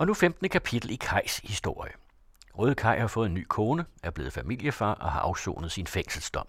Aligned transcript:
Og 0.00 0.06
nu 0.06 0.14
15. 0.14 0.48
kapitel 0.48 0.90
i 0.90 0.96
Kajs 0.96 1.38
historie. 1.38 1.92
Røde 2.54 2.74
Kaj 2.74 2.98
har 2.98 3.06
fået 3.06 3.26
en 3.26 3.34
ny 3.34 3.46
kone, 3.48 3.84
er 4.02 4.10
blevet 4.10 4.32
familiefar 4.32 4.94
og 4.94 5.12
har 5.12 5.20
afsonet 5.20 5.72
sin 5.72 5.86
fængselsdom. 5.86 6.46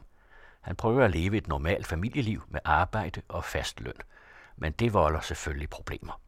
Han 0.62 0.76
prøver 0.76 1.06
at 1.06 1.12
leve 1.12 1.38
et 1.38 1.48
normalt 1.48 1.88
familieliv 1.88 2.44
med 2.48 2.60
arbejde 2.66 3.22
og 3.28 3.44
fast 3.44 3.82
løn. 3.82 3.94
Men 4.58 4.72
det 4.72 4.94
volder 4.94 5.20
selvfølgelig 5.20 5.70
problemer. 5.70 6.22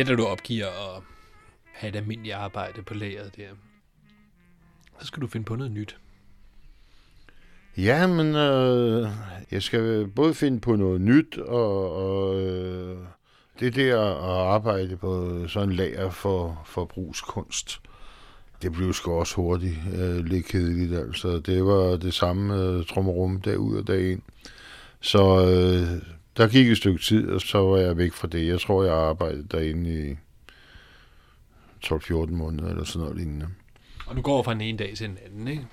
Det 0.00 0.08
da 0.08 0.14
du 0.14 0.26
opgiver 0.26 0.66
at 0.66 1.02
have 1.72 1.88
et 1.88 1.96
almindeligt 1.96 2.34
arbejde 2.34 2.82
på 2.82 2.94
lageret 2.94 3.36
der. 3.36 3.48
Så 5.00 5.06
skal 5.06 5.22
du 5.22 5.26
finde 5.26 5.44
på 5.44 5.56
noget 5.56 5.72
nyt. 5.72 5.96
Ja, 7.76 8.06
men 8.06 8.34
øh, 8.34 9.08
jeg 9.50 9.62
skal 9.62 10.08
både 10.08 10.34
finde 10.34 10.60
på 10.60 10.76
noget 10.76 11.00
nyt, 11.00 11.38
og, 11.38 11.96
og 11.96 12.40
øh, 12.40 12.98
det 13.60 13.74
der 13.74 14.00
at 14.00 14.46
arbejde 14.54 14.96
på 14.96 15.44
sådan 15.48 15.68
en 15.68 15.76
lager 15.76 16.10
for, 16.10 16.62
for 16.66 16.84
brugskunst, 16.84 17.80
det 18.62 18.72
blev 18.72 18.92
sgu 18.92 19.12
også 19.12 19.36
hurtigt 19.36 19.78
øh, 19.94 20.24
lidt 20.24 20.46
kedeligt. 20.46 21.00
Altså. 21.00 21.38
Det 21.38 21.64
var 21.64 21.96
det 21.96 22.14
samme 22.14 22.54
øh, 22.54 22.86
trommerum 22.86 23.40
dag 23.40 23.58
ud 23.58 23.76
og 23.76 23.86
dag 23.86 24.10
ind. 24.12 24.22
Så 25.00 25.46
øh, 25.46 26.19
der 26.40 26.48
gik 26.48 26.68
et 26.68 26.76
stykke 26.76 27.02
tid, 27.02 27.30
og 27.30 27.40
så 27.40 27.58
var 27.58 27.76
jeg 27.76 27.96
væk 27.96 28.12
fra 28.12 28.28
det. 28.28 28.46
Jeg 28.46 28.60
tror, 28.60 28.84
jeg 28.84 28.94
arbejdede 28.94 29.46
derinde 29.50 30.10
i 30.10 30.16
12-14 31.86 32.30
måneder 32.30 32.68
eller 32.68 32.84
sådan 32.84 33.00
noget 33.00 33.16
lignende. 33.16 33.48
Og 34.06 34.16
du 34.16 34.20
går 34.20 34.42
fra 34.42 34.52
den 34.54 34.60
ene 34.60 34.78
dag 34.78 34.96
til 34.96 35.08
den 35.08 35.18
anden, 35.26 35.48
ikke? 35.48 35.66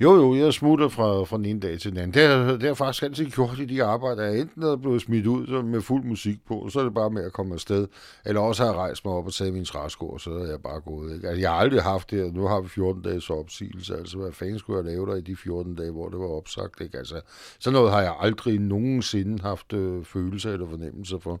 Jo, 0.00 0.14
jo, 0.14 0.34
jeg 0.34 0.52
smutter 0.52 0.88
fra, 0.88 1.24
fra 1.24 1.36
den 1.36 1.44
ene 1.44 1.60
dag 1.60 1.80
til 1.80 1.90
den 1.90 1.98
anden. 1.98 2.14
Det 2.14 2.28
har, 2.28 2.52
det 2.52 2.62
har 2.62 2.68
jeg 2.68 2.76
faktisk 2.76 3.02
altid 3.02 3.30
gjort 3.30 3.58
i 3.58 3.64
de 3.64 3.84
arbejder. 3.84 4.22
Jeg 4.22 4.40
enten 4.40 4.62
er 4.62 4.76
blevet 4.76 5.02
smidt 5.02 5.26
ud 5.26 5.46
så 5.46 5.62
med 5.62 5.80
fuld 5.80 6.04
musik 6.04 6.38
på, 6.48 6.54
og 6.54 6.72
så 6.72 6.80
er 6.80 6.84
det 6.84 6.94
bare 6.94 7.10
med 7.10 7.24
at 7.24 7.32
komme 7.32 7.54
afsted. 7.54 7.86
Eller 8.26 8.40
også 8.40 8.62
har 8.62 8.70
jeg 8.70 8.78
rejst 8.78 9.04
mig 9.04 9.14
op 9.14 9.26
og 9.26 9.32
taget 9.32 9.52
min 9.52 9.64
træsko, 9.64 10.08
og 10.08 10.20
så 10.20 10.30
er 10.30 10.46
jeg 10.46 10.62
bare 10.62 10.80
gået. 10.80 11.14
Ikke? 11.14 11.28
Altså, 11.28 11.40
jeg 11.40 11.50
har 11.50 11.56
aldrig 11.56 11.82
haft 11.82 12.10
det, 12.10 12.34
nu 12.34 12.46
har 12.46 12.60
vi 12.60 12.68
14 12.68 13.02
dages 13.02 13.30
opsigelse. 13.30 13.96
Altså, 13.96 14.18
hvad 14.18 14.32
fanden 14.32 14.58
skulle 14.58 14.76
jeg 14.76 14.84
lave 14.84 15.06
der 15.06 15.14
i 15.14 15.20
de 15.20 15.36
14 15.36 15.74
dage, 15.74 15.90
hvor 15.90 16.08
det 16.08 16.18
var 16.18 16.28
opsagt? 16.28 16.80
Ikke? 16.80 16.98
Altså, 16.98 17.20
sådan 17.58 17.74
noget 17.74 17.92
har 17.92 18.02
jeg 18.02 18.14
aldrig 18.20 18.58
nogensinde 18.58 19.42
haft 19.42 19.72
øh, 19.72 20.04
følelse 20.04 20.52
eller 20.52 20.68
fornemmelse 20.68 21.20
for. 21.20 21.40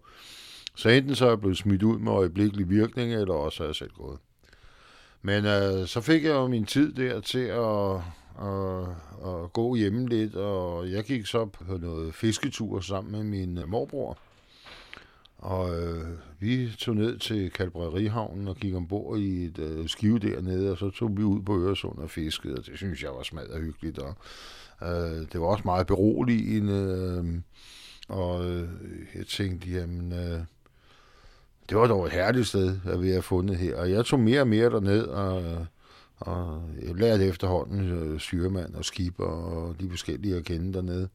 Så 0.76 0.88
enten 0.88 1.14
så 1.14 1.24
er 1.24 1.28
jeg 1.28 1.40
blevet 1.40 1.56
smidt 1.56 1.82
ud 1.82 1.98
med 1.98 2.12
øjeblikkelig 2.12 2.70
virkning, 2.70 3.14
eller 3.14 3.34
også 3.34 3.62
er 3.62 3.68
jeg 3.68 3.74
selv 3.74 3.90
gået. 3.90 4.18
Men 5.22 5.46
øh, 5.46 5.86
så 5.86 6.00
fik 6.00 6.24
jeg 6.24 6.32
jo 6.32 6.46
min 6.46 6.64
tid 6.64 6.92
der 6.92 7.20
til 7.20 7.38
at 7.38 8.00
og, 8.34 8.96
og 9.20 9.52
gå 9.52 9.74
hjemme 9.74 10.08
lidt, 10.08 10.34
og 10.34 10.90
jeg 10.90 11.04
gik 11.04 11.26
så 11.26 11.46
på 11.46 11.76
noget 11.78 12.14
fisketur 12.14 12.80
sammen 12.80 13.12
med 13.12 13.24
min 13.24 13.58
morbror. 13.66 14.18
Og 15.38 15.82
øh, 15.82 16.08
vi 16.38 16.70
tog 16.78 16.96
ned 16.96 17.18
til 17.18 17.50
Kalbrerihavnen 17.50 18.48
og 18.48 18.56
gik 18.56 18.74
ombord 18.74 19.18
i 19.18 19.44
et 19.44 19.58
øh, 19.58 19.88
skive 19.88 20.18
dernede, 20.18 20.70
og 20.70 20.78
så 20.78 20.90
tog 20.90 21.16
vi 21.16 21.22
ud 21.22 21.42
på 21.42 21.58
Øresund 21.58 21.98
og 21.98 22.10
fiskede, 22.10 22.54
og 22.54 22.66
det 22.66 22.76
synes 22.76 23.02
jeg 23.02 23.10
var 23.10 23.22
smadret 23.22 23.62
hyggeligt. 23.62 23.98
Og, 23.98 24.14
øh, 24.82 25.26
det 25.32 25.40
var 25.40 25.46
også 25.46 25.62
meget 25.64 25.86
beroligende, 25.86 26.72
øh, 26.72 27.40
og 28.08 28.50
øh, 28.50 28.68
jeg 29.14 29.26
tænkte, 29.26 29.70
jamen, 29.70 30.12
øh, 30.12 30.40
det 31.68 31.76
var 31.76 31.86
dog 31.86 32.06
et 32.06 32.12
herligt 32.12 32.46
sted, 32.46 32.78
at 32.84 33.02
vi 33.02 33.10
har 33.10 33.20
fundet 33.20 33.56
her. 33.56 33.76
Og 33.76 33.90
jeg 33.90 34.04
tog 34.04 34.20
mere 34.20 34.40
og 34.40 34.48
mere 34.48 34.70
derned, 34.70 35.02
og 35.02 35.66
og 36.16 36.62
jeg 36.82 36.94
lærte 36.94 37.26
efterhånden 37.26 37.90
øh, 37.90 38.20
styrmand 38.20 38.74
og 38.74 38.84
skipper 38.84 39.24
og 39.24 39.80
de 39.80 39.90
forskellige 39.90 40.36
at 40.36 40.44
kende 40.44 40.72
dernede. 40.72 41.08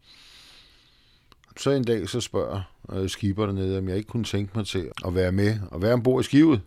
Så 1.57 1.71
en 1.71 1.83
dag 1.83 2.09
så 2.09 2.21
spørger 2.21 2.61
øh, 2.93 3.09
skiber 3.09 3.45
dernede, 3.45 3.77
om 3.77 3.89
jeg 3.89 3.97
ikke 3.97 4.07
kunne 4.07 4.23
tænke 4.23 4.51
mig 4.55 4.67
til 4.67 4.91
at 5.05 5.15
være 5.15 5.31
med 5.31 5.57
og 5.71 5.81
være 5.81 5.93
ombord 5.93 6.21
i 6.21 6.23
skibet. 6.23 6.61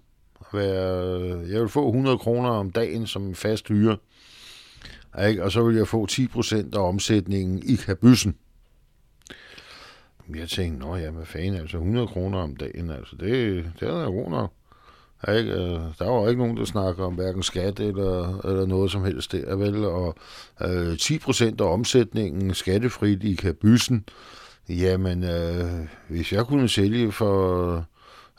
Være, 0.53 1.21
øh, 1.21 1.51
jeg 1.51 1.61
vil 1.61 1.69
få 1.69 1.87
100 1.87 2.19
kroner 2.19 2.49
om 2.49 2.71
dagen 2.71 3.07
som 3.07 3.35
fast 3.35 3.69
hyre. 3.69 3.97
Ikke? 5.29 5.45
Og 5.45 5.53
så 5.53 5.65
vil 5.65 5.77
jeg 5.77 5.89
få 5.89 6.07
10 6.07 6.27
procent 6.27 6.75
af 6.75 6.89
omsætningen 6.89 7.63
i 7.63 7.75
kabyssen. 7.75 8.37
Jeg 10.35 10.49
tænkte, 10.49 10.79
nå 10.79 10.97
ja, 10.97 11.11
hvad 11.11 11.27
fanden, 11.27 11.55
altså 11.55 11.77
100 11.77 12.07
kroner 12.07 12.39
om 12.39 12.57
dagen, 12.57 12.91
altså 12.91 13.17
det, 13.17 13.65
det 13.81 13.89
er 13.89 14.05
da 14.05 14.05
god 14.05 14.31
nok. 14.31 14.53
Ikke? 15.29 15.51
Øh, 15.53 15.81
der 15.99 16.11
var 16.11 16.29
ikke 16.29 16.43
nogen, 16.43 16.57
der 16.57 16.65
snakker 16.65 17.05
om 17.05 17.15
hverken 17.15 17.43
skat 17.43 17.81
eller, 17.81 18.41
eller 18.45 18.67
noget 18.67 18.91
som 18.91 19.05
helst 19.05 19.33
der, 19.33 19.57
vel? 19.57 19.85
Og 19.85 20.15
øh, 20.63 20.99
10 20.99 21.19
procent 21.19 21.61
af 21.61 21.73
omsætningen 21.73 22.55
skattefrit 22.55 23.25
i 23.25 23.35
kabyssen, 23.35 24.05
jamen, 24.69 25.25
øh, 25.25 25.87
hvis 26.09 26.33
jeg 26.33 26.47
kunne 26.47 26.69
sælge 26.69 27.13
for 27.13 27.75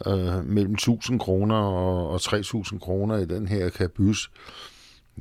øh, 0.07 0.45
mellem 0.45 0.73
1000 0.73 1.19
kroner 1.19 1.55
og, 1.55 2.09
og 2.09 2.21
3000 2.21 2.79
kroner 2.79 3.17
i 3.17 3.25
den 3.25 3.47
her 3.47 3.69
kabys, 3.69 4.31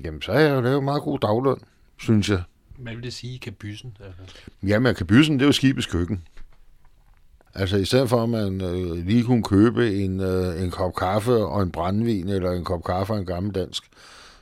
jamen, 0.04 0.22
så 0.22 0.32
har 0.32 0.40
jeg 0.40 0.54
jo 0.54 0.60
lavet 0.60 0.84
meget 0.84 1.02
god 1.02 1.18
dagløn, 1.18 1.58
synes 1.98 2.28
jeg. 2.28 2.42
Hvad 2.78 2.94
vil 2.94 3.02
det 3.02 3.12
sige, 3.12 3.38
kabyssen? 3.38 3.96
Jamen, 4.62 4.94
kabyssen, 4.94 5.34
det 5.34 5.42
er 5.42 5.46
jo 5.46 5.52
skibets 5.52 5.86
køkken. 5.86 6.22
Altså 7.54 7.76
i 7.76 7.84
stedet 7.84 8.08
for, 8.08 8.22
at 8.22 8.28
man 8.28 8.60
øh, 8.60 9.06
lige 9.06 9.24
kunne 9.24 9.42
købe 9.42 9.94
en, 9.94 10.20
øh, 10.20 10.62
en 10.62 10.70
kop 10.70 10.94
kaffe 10.94 11.36
og 11.36 11.62
en 11.62 11.70
brændvin, 11.70 12.28
eller 12.28 12.50
en 12.50 12.64
kop 12.64 12.84
kaffe 12.84 13.12
og 13.12 13.18
en 13.18 13.26
gammel 13.26 13.54
dansk, 13.54 13.82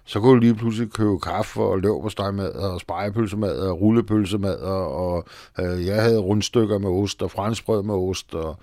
så 0.04 0.20
kunne 0.20 0.34
du 0.34 0.40
lige 0.40 0.54
pludselig 0.54 0.90
købe 0.92 1.18
kaffe 1.18 1.60
og 1.60 1.78
løberstegmad 1.78 2.52
og 2.52 2.80
spejepølsemad 2.80 3.58
og 3.58 3.80
rullepølsemad, 3.80 4.56
og, 4.56 5.24
øh, 5.60 5.86
jeg 5.86 6.02
havde 6.02 6.18
rundstykker 6.18 6.78
med 6.78 6.90
ost 6.90 7.22
og 7.22 7.30
franskbrød 7.30 7.82
med 7.82 7.94
ost, 7.94 8.34
og 8.34 8.56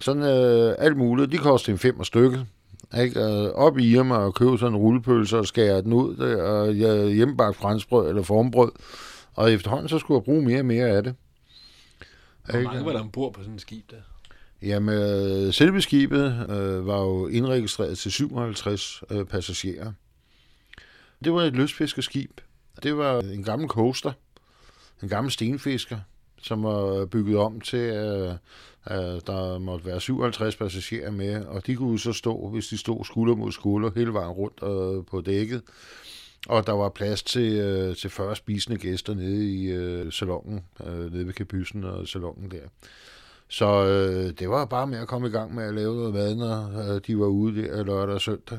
sådan 0.00 0.22
øh, 0.22 0.74
alt 0.78 0.96
muligt. 0.96 1.32
De 1.32 1.38
kostede 1.38 1.74
en 1.74 1.78
fem 1.78 2.04
stykke. 2.04 2.46
Ikke? 3.02 3.24
Og 3.24 3.52
op 3.52 3.78
i 3.78 3.92
Irma 3.92 4.14
og 4.14 4.34
købe 4.34 4.58
sådan 4.58 4.74
en 4.74 4.80
rullepølse 4.80 5.38
og 5.38 5.46
skære 5.46 5.82
den 5.82 5.92
ud, 5.92 6.16
og 6.16 6.78
jeg 6.78 7.14
hjemmebagt 7.14 7.56
franskbrød 7.56 8.08
eller 8.08 8.22
formbrød. 8.22 8.72
Og 9.34 9.52
efterhånden 9.52 9.88
så 9.88 9.98
skulle 9.98 10.18
jeg 10.18 10.24
bruge 10.24 10.42
mere 10.42 10.58
og 10.58 10.66
mere 10.66 10.88
af 10.88 11.02
det. 11.02 11.14
Hvor 12.50 12.62
mange 12.62 12.84
var 12.84 12.92
der 12.92 13.00
ombord 13.00 13.32
på 13.32 13.40
sådan 13.40 13.54
et 13.54 13.60
skib 13.60 13.90
der? 13.90 13.96
Jamen, 14.62 14.94
øh, 14.94 15.52
selve 15.52 15.82
skibet 15.82 16.46
øh, 16.50 16.86
var 16.86 17.00
jo 17.00 17.26
indregistreret 17.26 17.98
til 17.98 18.12
57 18.12 19.02
øh, 19.10 19.24
passagerer. 19.24 19.92
Det 21.24 21.32
var 21.32 21.42
et 21.42 21.52
lystfiskerskib. 21.52 22.40
Det 22.82 22.96
var 22.96 23.20
en 23.20 23.42
gammel 23.42 23.68
coaster, 23.68 24.12
en 25.02 25.08
gammel 25.08 25.30
stenfisker, 25.30 25.98
som 26.42 26.62
var 26.62 27.06
bygget 27.06 27.38
om 27.38 27.60
til, 27.60 27.76
at, 27.76 28.36
at 28.84 29.26
der 29.26 29.58
måtte 29.58 29.86
være 29.86 30.00
57 30.00 30.56
passagerer 30.56 31.10
med, 31.10 31.44
og 31.44 31.66
de 31.66 31.76
kunne 31.76 31.98
så 31.98 32.12
stå, 32.12 32.48
hvis 32.48 32.66
de 32.66 32.78
stod 32.78 33.04
skulder 33.04 33.34
mod 33.34 33.52
skulder 33.52 33.90
hele 33.94 34.12
vejen 34.12 34.30
rundt 34.30 34.62
øh, 34.62 35.04
på 35.04 35.20
dækket. 35.20 35.62
Og 36.48 36.66
der 36.66 36.72
var 36.72 36.88
plads 36.88 37.22
til, 37.22 37.52
øh, 37.52 37.96
til 37.96 38.10
40 38.10 38.36
spisende 38.36 38.78
gæster 38.78 39.14
nede 39.14 39.54
i 39.54 39.66
øh, 39.66 40.12
salongen, 40.12 40.64
øh, 40.86 41.12
nede 41.12 41.26
ved 41.26 41.32
kabysen 41.32 41.84
og 41.84 42.08
salongen 42.08 42.50
der. 42.50 42.68
Så 43.48 43.86
øh, 43.86 44.38
det 44.38 44.48
var 44.48 44.64
bare 44.64 44.86
med 44.86 44.98
at 44.98 45.08
komme 45.08 45.28
i 45.28 45.30
gang 45.30 45.54
med 45.54 45.64
at 45.64 45.74
lave 45.74 45.96
noget 45.96 46.14
mad, 46.14 46.34
når 46.34 46.94
øh, 46.94 47.00
de 47.06 47.18
var 47.18 47.26
ude 47.26 47.62
der 47.62 47.84
lørdag 47.84 48.14
og 48.14 48.20
søndag. 48.20 48.58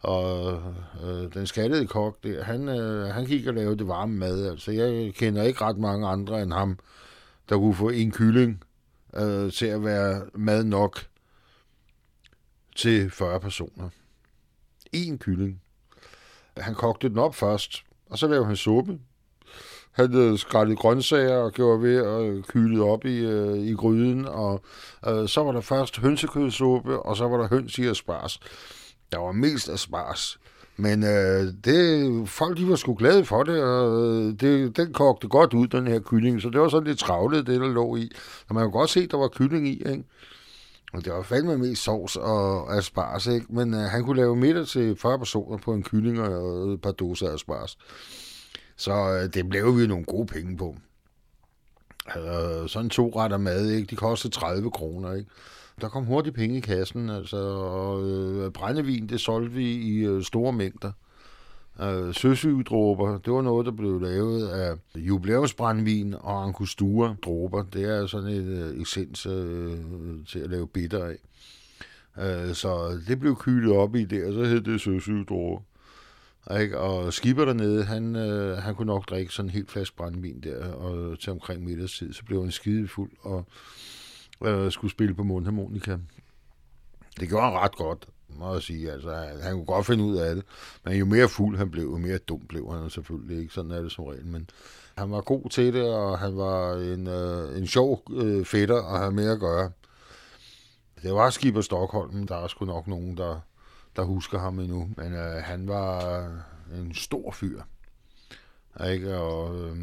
Og 0.00 0.62
øh, 1.04 1.34
den 1.34 1.46
skattede 1.46 1.86
kok 1.86 2.24
der, 2.24 2.44
han, 2.44 2.68
øh, 2.68 3.06
han 3.06 3.26
gik 3.26 3.46
og 3.46 3.54
lavede 3.54 3.78
det 3.78 3.88
varme 3.88 4.16
mad. 4.16 4.46
Altså, 4.50 4.72
jeg 4.72 5.14
kender 5.14 5.42
ikke 5.42 5.64
ret 5.64 5.78
mange 5.78 6.08
andre 6.08 6.42
end 6.42 6.52
ham, 6.52 6.78
der 7.48 7.58
kunne 7.58 7.74
få 7.74 7.88
en 7.88 8.10
kylling 8.10 8.64
øh, 9.16 9.52
til 9.52 9.66
at 9.66 9.84
være 9.84 10.22
mad 10.34 10.64
nok 10.64 11.06
til 12.76 13.10
40 13.10 13.40
personer. 13.40 13.88
En 14.92 15.18
kylling. 15.18 15.63
Han 16.56 16.74
kogte 16.74 17.08
den 17.08 17.18
op 17.18 17.34
først, 17.34 17.84
og 18.10 18.18
så 18.18 18.26
lavede 18.26 18.46
han 18.46 18.56
suppe. 18.56 18.98
Han 19.92 20.12
havde 20.12 20.38
skrællet 20.38 20.78
grøntsager 20.78 21.36
og 21.36 21.52
gjorde 21.52 21.82
ved 21.82 21.96
at 21.96 22.46
kylde 22.46 22.82
op 22.82 23.04
i, 23.04 23.18
øh, 23.18 23.58
i 23.58 23.72
gryden, 23.72 24.26
og 24.26 24.62
øh, 25.06 25.28
så 25.28 25.42
var 25.44 25.52
der 25.52 25.60
først 25.60 26.00
hønsekødsuppe, 26.00 26.98
og 26.98 27.16
så 27.16 27.28
var 27.28 27.36
der 27.36 27.48
høns 27.48 27.78
i 27.78 27.86
asparges. 27.86 28.40
Der 29.12 29.18
var 29.18 29.32
mest 29.32 29.68
asparges. 29.68 30.38
Men 30.76 31.02
øh, 31.02 31.52
det, 31.64 32.28
folk 32.28 32.58
de 32.58 32.68
var 32.68 32.76
sgu 32.76 32.94
glade 32.94 33.24
for 33.24 33.42
det, 33.42 33.62
og 33.62 34.06
øh, 34.06 34.32
det, 34.40 34.76
den 34.76 34.92
kogte 34.92 35.28
godt 35.28 35.54
ud, 35.54 35.66
den 35.66 35.86
her 35.86 36.00
kylling. 36.00 36.42
Så 36.42 36.48
det 36.48 36.60
var 36.60 36.68
sådan 36.68 36.86
lidt 36.86 36.98
travlet, 36.98 37.46
det 37.46 37.60
der 37.60 37.68
lå 37.68 37.96
i. 37.96 38.10
Og 38.48 38.54
man 38.54 38.64
kunne 38.64 38.80
godt 38.80 38.90
se, 38.90 39.00
at 39.00 39.10
der 39.10 39.16
var 39.16 39.28
kylling 39.28 39.68
i, 39.68 39.72
ikke? 39.72 40.04
Og 40.94 41.04
det 41.04 41.12
var 41.12 41.22
fandme 41.22 41.58
mest 41.58 41.82
sovs 41.82 42.16
og 42.16 42.76
asparges, 42.76 43.26
ikke? 43.26 43.46
Men 43.48 43.74
øh, 43.74 43.80
han 43.80 44.04
kunne 44.04 44.16
lave 44.16 44.36
middag 44.36 44.66
til 44.66 44.96
40 44.96 45.18
personer 45.18 45.58
på 45.58 45.74
en 45.74 45.82
kylling 45.82 46.20
og 46.20 46.72
et 46.72 46.80
par 46.80 46.92
doser 46.92 47.30
asparges. 47.30 47.78
Så 48.76 48.92
øh, 48.92 49.34
det 49.34 49.48
blev 49.48 49.78
vi 49.78 49.86
nogle 49.86 50.04
gode 50.04 50.26
penge 50.26 50.56
på. 50.56 50.76
Øh, 52.16 52.68
sådan 52.68 52.90
to 52.90 53.12
retter 53.16 53.38
mad, 53.38 53.70
ikke? 53.70 53.86
De 53.86 53.96
kostede 53.96 54.34
30 54.34 54.70
kroner, 54.70 55.12
ikke? 55.12 55.30
Der 55.80 55.88
kom 55.88 56.04
hurtigt 56.04 56.36
penge 56.36 56.56
i 56.56 56.60
kassen, 56.60 57.10
altså, 57.10 57.36
og 57.36 58.10
øh, 58.10 58.52
brændevin, 58.52 59.08
det 59.08 59.20
solgte 59.20 59.52
vi 59.52 59.72
i 59.72 59.98
øh, 59.98 60.22
store 60.22 60.52
mængder. 60.52 60.92
Øh, 61.80 62.14
søsygedråber, 62.14 63.18
det 63.18 63.32
var 63.32 63.42
noget, 63.42 63.66
der 63.66 63.72
blev 63.72 64.00
lavet 64.00 64.48
af 64.48 64.76
jubilæumsbrændvin 64.96 66.14
og 66.14 66.44
angostura 66.44 67.14
dråber. 67.24 67.62
Det 67.62 67.84
er 67.84 68.06
sådan 68.06 68.28
et 68.28 68.44
øh, 68.44 68.82
essens 68.82 69.26
øh, 69.26 69.78
til 70.26 70.38
at 70.38 70.50
lave 70.50 70.68
bitter 70.68 71.04
af. 71.04 71.16
Øh, 72.18 72.54
så 72.54 73.00
det 73.08 73.20
blev 73.20 73.36
kylet 73.36 73.76
op 73.76 73.96
i 73.96 74.04
det, 74.04 74.24
og 74.26 74.32
så 74.32 74.44
hed 74.44 74.60
det 74.60 74.80
søsygedråber. 74.80 75.62
Ikke? 76.60 76.78
Og 76.78 77.12
skipper 77.12 77.44
dernede, 77.44 77.84
han, 77.84 78.16
øh, 78.16 78.58
han 78.58 78.74
kunne 78.74 78.86
nok 78.86 79.08
drikke 79.08 79.32
sådan 79.32 79.48
en 79.48 79.54
helt 79.54 79.70
flaske 79.70 79.96
brændvin 79.96 80.40
der, 80.40 80.72
og 80.72 81.18
til 81.18 81.32
omkring 81.32 81.64
middagstid, 81.64 82.12
så 82.12 82.24
blev 82.24 82.42
han 82.42 82.50
skidefuld 82.50 83.10
og 83.20 83.44
øh, 84.44 84.72
skulle 84.72 84.90
spille 84.90 85.14
på 85.14 85.22
mundharmonika. 85.22 85.96
Det 87.20 87.28
gjorde 87.28 87.44
han 87.44 87.52
ret 87.52 87.76
godt, 87.76 88.08
må 88.38 88.52
jeg 88.52 88.62
sige. 88.62 88.92
Altså, 88.92 89.14
han, 89.14 89.40
han 89.42 89.52
kunne 89.52 89.64
godt 89.64 89.86
finde 89.86 90.04
ud 90.04 90.16
af 90.16 90.34
det. 90.34 90.44
Men 90.84 90.96
jo 90.96 91.04
mere 91.04 91.28
fuld 91.28 91.58
han 91.58 91.70
blev, 91.70 91.84
jo 91.84 91.98
mere 91.98 92.18
dum 92.18 92.40
blev 92.48 92.72
han 92.72 92.90
selvfølgelig. 92.90 93.38
Ikke? 93.42 93.54
Sådan 93.54 93.70
er 93.70 93.82
det 93.82 93.92
som 93.92 94.04
regel. 94.04 94.26
Men 94.26 94.50
han 94.98 95.10
var 95.10 95.20
god 95.20 95.50
til 95.50 95.74
det, 95.74 95.94
og 95.94 96.18
han 96.18 96.36
var 96.36 96.74
en, 96.74 97.06
øh, 97.06 97.58
en 97.58 97.66
sjov 97.66 98.02
øh, 98.10 98.44
fætter 98.44 98.82
at 98.82 98.98
have 98.98 99.12
med 99.12 99.30
at 99.30 99.40
gøre. 99.40 99.70
Det 101.02 101.14
var 101.14 101.30
Skipper 101.30 101.60
Stockholm. 101.60 102.26
Der 102.26 102.36
er 102.36 102.48
sgu 102.48 102.64
nok 102.64 102.86
nogen, 102.86 103.16
der, 103.16 103.40
der 103.96 104.02
husker 104.02 104.38
ham 104.38 104.58
endnu. 104.58 104.88
Men 104.96 105.12
øh, 105.12 105.42
han 105.42 105.68
var 105.68 106.24
en 106.74 106.94
stor 106.94 107.30
fyr. 107.30 107.62
Ikke? 108.90 109.16
Og 109.18 109.60
øh, 109.60 109.76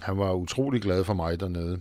han 0.00 0.18
var 0.18 0.32
utrolig 0.32 0.82
glad 0.82 1.04
for 1.04 1.14
mig 1.14 1.40
dernede 1.40 1.80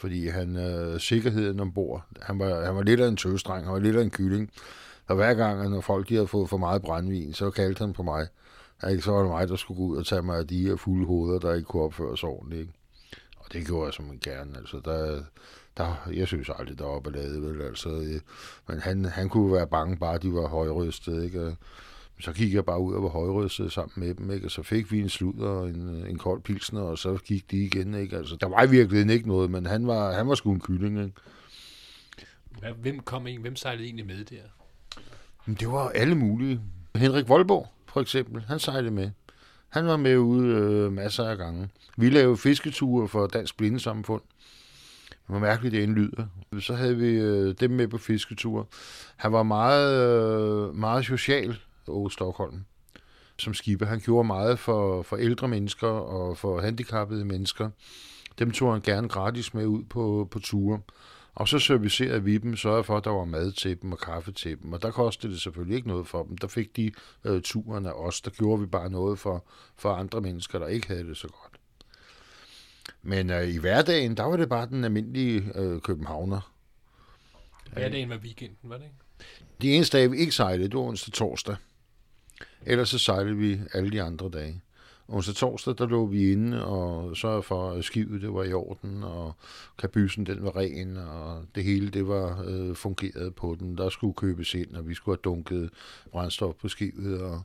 fordi 0.00 0.28
han 0.28 0.56
øh, 0.56 1.00
sikkerheden 1.00 1.60
ombord, 1.60 2.04
han 2.22 2.38
var, 2.38 2.64
han 2.64 2.76
var 2.76 2.82
lidt 2.82 3.00
af 3.00 3.08
en 3.08 3.16
tøstreng, 3.16 3.64
han 3.64 3.72
var 3.72 3.78
lidt 3.78 3.96
af 3.96 4.02
en 4.02 4.10
kylling. 4.10 4.50
Og 5.10 5.16
hver 5.16 5.34
gang, 5.34 5.70
når 5.70 5.80
folk 5.80 6.08
de 6.08 6.14
havde 6.14 6.26
fået 6.26 6.48
for 6.48 6.56
meget 6.56 6.82
brændvin, 6.82 7.32
så 7.32 7.50
kaldte 7.50 7.84
han 7.84 7.92
på 7.92 8.02
mig. 8.02 8.26
Ikke? 8.90 9.02
Så 9.02 9.12
var 9.12 9.20
det 9.20 9.30
mig, 9.30 9.48
der 9.48 9.56
skulle 9.56 9.78
gå 9.78 9.84
ud 9.84 9.96
og 9.96 10.06
tage 10.06 10.22
mig 10.22 10.38
af 10.38 10.46
de 10.46 10.66
her 10.66 10.76
fulde 10.76 11.06
hoveder, 11.06 11.38
der 11.38 11.54
ikke 11.54 11.66
kunne 11.66 11.82
opføre 11.82 12.16
sig 12.16 12.28
ordentligt. 12.28 12.60
Ikke? 12.60 12.72
Og 13.36 13.52
det 13.52 13.66
gjorde 13.66 13.86
jeg 13.86 13.94
som 13.94 14.10
en 14.10 14.18
gerne. 14.18 14.58
Altså, 14.58 14.80
der, 14.84 15.22
der, 15.76 16.10
jeg 16.12 16.26
synes 16.26 16.50
aldrig, 16.58 16.78
der 16.78 16.84
var 16.84 17.00
ballade, 17.00 17.42
vel? 17.42 17.62
Altså, 17.62 17.88
men 18.68 18.78
han, 18.78 19.04
han 19.04 19.28
kunne 19.28 19.52
være 19.52 19.66
bange, 19.66 19.96
bare 19.96 20.18
de 20.18 20.34
var 20.34 20.48
højrystede, 20.48 21.24
ikke? 21.24 21.56
så 22.20 22.32
gik 22.32 22.54
jeg 22.54 22.64
bare 22.64 22.80
ud 22.80 22.94
og 22.94 23.02
var 23.02 23.08
højrystet 23.08 23.72
sammen 23.72 24.06
med 24.06 24.14
dem, 24.14 24.30
ikke? 24.30 24.46
og 24.46 24.50
så 24.50 24.62
fik 24.62 24.92
vi 24.92 25.00
en 25.00 25.08
sludder 25.08 25.48
og 25.48 25.68
en, 25.68 25.88
en 25.88 26.18
kold 26.18 26.42
pilsner, 26.42 26.80
og 26.80 26.98
så 26.98 27.18
gik 27.24 27.50
de 27.50 27.56
igen. 27.56 27.94
Ikke? 27.94 28.16
Altså, 28.16 28.36
der 28.36 28.46
var 28.46 28.64
i 28.64 28.70
virkeligheden 28.70 29.10
ikke 29.10 29.28
noget, 29.28 29.50
men 29.50 29.66
han 29.66 29.86
var, 29.86 30.12
han 30.12 30.28
var 30.28 30.34
sgu 30.34 30.52
en 30.52 30.60
kylling. 30.60 31.04
Ikke? 31.04 31.14
Hvem 32.80 33.00
kom 33.00 33.26
en? 33.26 33.40
Hvem 33.40 33.56
sejlede 33.56 33.84
egentlig 33.84 34.06
med 34.06 34.24
der? 34.24 34.59
Det 35.46 35.68
var 35.68 35.88
alle 35.88 36.14
mulige. 36.14 36.60
Henrik 36.96 37.28
Voldborg, 37.28 37.68
for 37.86 38.00
eksempel, 38.00 38.42
han 38.42 38.58
sejlede 38.58 38.90
med. 38.90 39.10
Han 39.68 39.86
var 39.86 39.96
med 39.96 40.16
ude 40.16 40.48
øh, 40.48 40.92
masser 40.92 41.24
af 41.24 41.36
gange. 41.36 41.68
Vi 41.96 42.10
lavede 42.10 42.36
fisketure 42.36 43.08
for 43.08 43.26
Dansk 43.26 43.56
Blindesamfund. 43.56 44.22
Det 45.08 45.34
var 45.34 45.38
mærkeligt, 45.38 45.72
det 45.72 45.82
indlyder. 45.82 46.26
Så 46.60 46.74
havde 46.74 46.96
vi 46.96 47.08
øh, 47.10 47.54
dem 47.60 47.70
med 47.70 47.88
på 47.88 47.98
fisketure. 47.98 48.64
Han 49.16 49.32
var 49.32 49.42
meget, 49.42 50.00
øh, 50.00 50.74
meget 50.74 51.06
social, 51.06 51.58
Åge 51.88 52.10
Stockholm, 52.10 52.64
som 53.38 53.54
skipper. 53.54 53.86
Han 53.86 54.00
gjorde 54.00 54.26
meget 54.26 54.58
for, 54.58 55.02
for 55.02 55.16
ældre 55.16 55.48
mennesker 55.48 55.88
og 55.88 56.38
for 56.38 56.60
handicappede 56.60 57.24
mennesker. 57.24 57.70
Dem 58.38 58.50
tog 58.50 58.72
han 58.72 58.82
gerne 58.82 59.08
gratis 59.08 59.54
med 59.54 59.66
ud 59.66 59.82
på, 59.84 60.28
på 60.30 60.38
ture. 60.38 60.80
Og 61.34 61.48
så 61.48 61.58
servicerede 61.58 62.24
vi 62.24 62.38
dem, 62.38 62.56
sørgede 62.56 62.84
for, 62.84 62.96
at 62.96 63.04
der 63.04 63.10
var 63.10 63.24
mad 63.24 63.52
til 63.52 63.82
dem 63.82 63.92
og 63.92 63.98
kaffe 63.98 64.32
til 64.32 64.62
dem. 64.62 64.72
Og 64.72 64.82
der 64.82 64.90
kostede 64.90 65.32
det 65.32 65.40
selvfølgelig 65.40 65.76
ikke 65.76 65.88
noget 65.88 66.06
for 66.06 66.22
dem. 66.22 66.38
Der 66.38 66.48
fik 66.48 66.76
de 66.76 66.92
øh, 67.24 67.42
turen 67.42 67.86
af 67.86 67.92
os. 67.92 68.20
Der 68.20 68.30
gjorde 68.30 68.60
vi 68.60 68.66
bare 68.66 68.90
noget 68.90 69.18
for, 69.18 69.44
for 69.76 69.92
andre 69.92 70.20
mennesker, 70.20 70.58
der 70.58 70.66
ikke 70.66 70.88
havde 70.88 71.04
det 71.04 71.16
så 71.16 71.28
godt. 71.28 71.60
Men 73.02 73.30
øh, 73.30 73.48
i 73.48 73.58
hverdagen, 73.58 74.16
der 74.16 74.22
var 74.22 74.36
det 74.36 74.48
bare 74.48 74.66
den 74.66 74.84
almindelige 74.84 75.52
øh, 75.54 75.80
københavner. 75.80 76.52
Hverdagen 77.72 78.08
var 78.08 78.16
weekenden, 78.16 78.70
var 78.70 78.76
det 78.76 78.84
ikke? 78.84 78.96
De 79.62 79.72
eneste 79.72 79.98
dage, 79.98 80.10
vi 80.10 80.16
ikke 80.16 80.32
sejlede, 80.32 80.68
det 80.68 80.76
var 80.76 80.82
onsdag 80.82 81.12
torsdag. 81.12 81.56
Ellers 82.66 82.88
så 82.88 82.98
sejlede 82.98 83.36
vi 83.36 83.60
alle 83.72 83.90
de 83.90 84.02
andre 84.02 84.30
dage. 84.30 84.62
Onsdag 85.12 85.34
torsdag, 85.34 85.74
der 85.78 85.86
lå 85.86 86.06
vi 86.06 86.32
inde 86.32 86.64
og 86.64 87.16
sørgede 87.16 87.42
for, 87.42 87.70
at 87.70 87.84
skivet 87.84 88.22
det 88.22 88.34
var 88.34 88.44
i 88.44 88.52
orden, 88.52 89.02
og 89.02 89.32
kabysen 89.78 90.26
den 90.26 90.44
var 90.44 90.56
ren, 90.56 90.96
og 90.96 91.44
det 91.54 91.64
hele 91.64 91.90
det 91.90 92.08
var 92.08 92.44
øh, 92.46 92.74
fungeret 92.74 93.34
på 93.34 93.56
den. 93.60 93.78
Der 93.78 93.88
skulle 93.88 94.14
købes 94.14 94.54
ind, 94.54 94.76
og 94.76 94.88
vi 94.88 94.94
skulle 94.94 95.16
have 95.16 95.22
dunket 95.34 95.70
brændstof 96.12 96.54
på 96.54 96.68
skivet, 96.68 97.22
og 97.22 97.42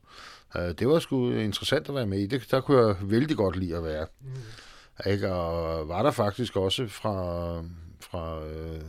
øh, 0.55 0.71
det 0.79 0.87
var 0.87 0.99
sgu 0.99 1.31
interessant 1.31 1.89
at 1.89 1.95
være 1.95 2.05
med 2.05 2.19
i. 2.19 2.27
Det, 2.27 2.51
der 2.51 2.61
kunne 2.61 2.87
jeg 2.87 2.95
vældig 3.01 3.37
godt 3.37 3.55
lide 3.55 3.77
at 3.77 3.83
være. 3.83 4.07
Mm. 4.21 5.11
Ikke? 5.11 5.33
Og 5.33 5.87
var 5.87 6.03
der 6.03 6.11
faktisk 6.11 6.55
også 6.55 6.87
fra, 6.87 7.57
fra 7.99 8.45
øh, 8.45 8.81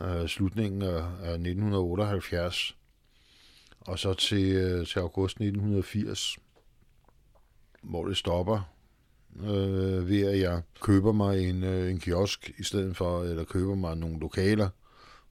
øh, 0.00 0.28
slutningen 0.28 0.82
af, 0.82 1.04
af 1.22 1.32
1978, 1.32 2.76
og 3.80 3.98
så 3.98 4.14
til, 4.14 4.52
øh, 4.52 4.86
til 4.86 4.98
august 4.98 5.36
1980, 5.36 6.36
hvor 7.82 8.06
det 8.06 8.16
stopper 8.16 8.60
øh, 9.40 10.08
ved, 10.08 10.26
at 10.26 10.40
jeg 10.40 10.62
køber 10.80 11.12
mig 11.12 11.48
en, 11.48 11.64
øh, 11.64 11.90
en 11.90 11.98
kiosk 11.98 12.50
i 12.58 12.62
stedet 12.62 12.96
for, 12.96 13.22
eller 13.22 13.44
køber 13.44 13.74
mig 13.74 13.96
nogle 13.96 14.20
lokaler, 14.20 14.68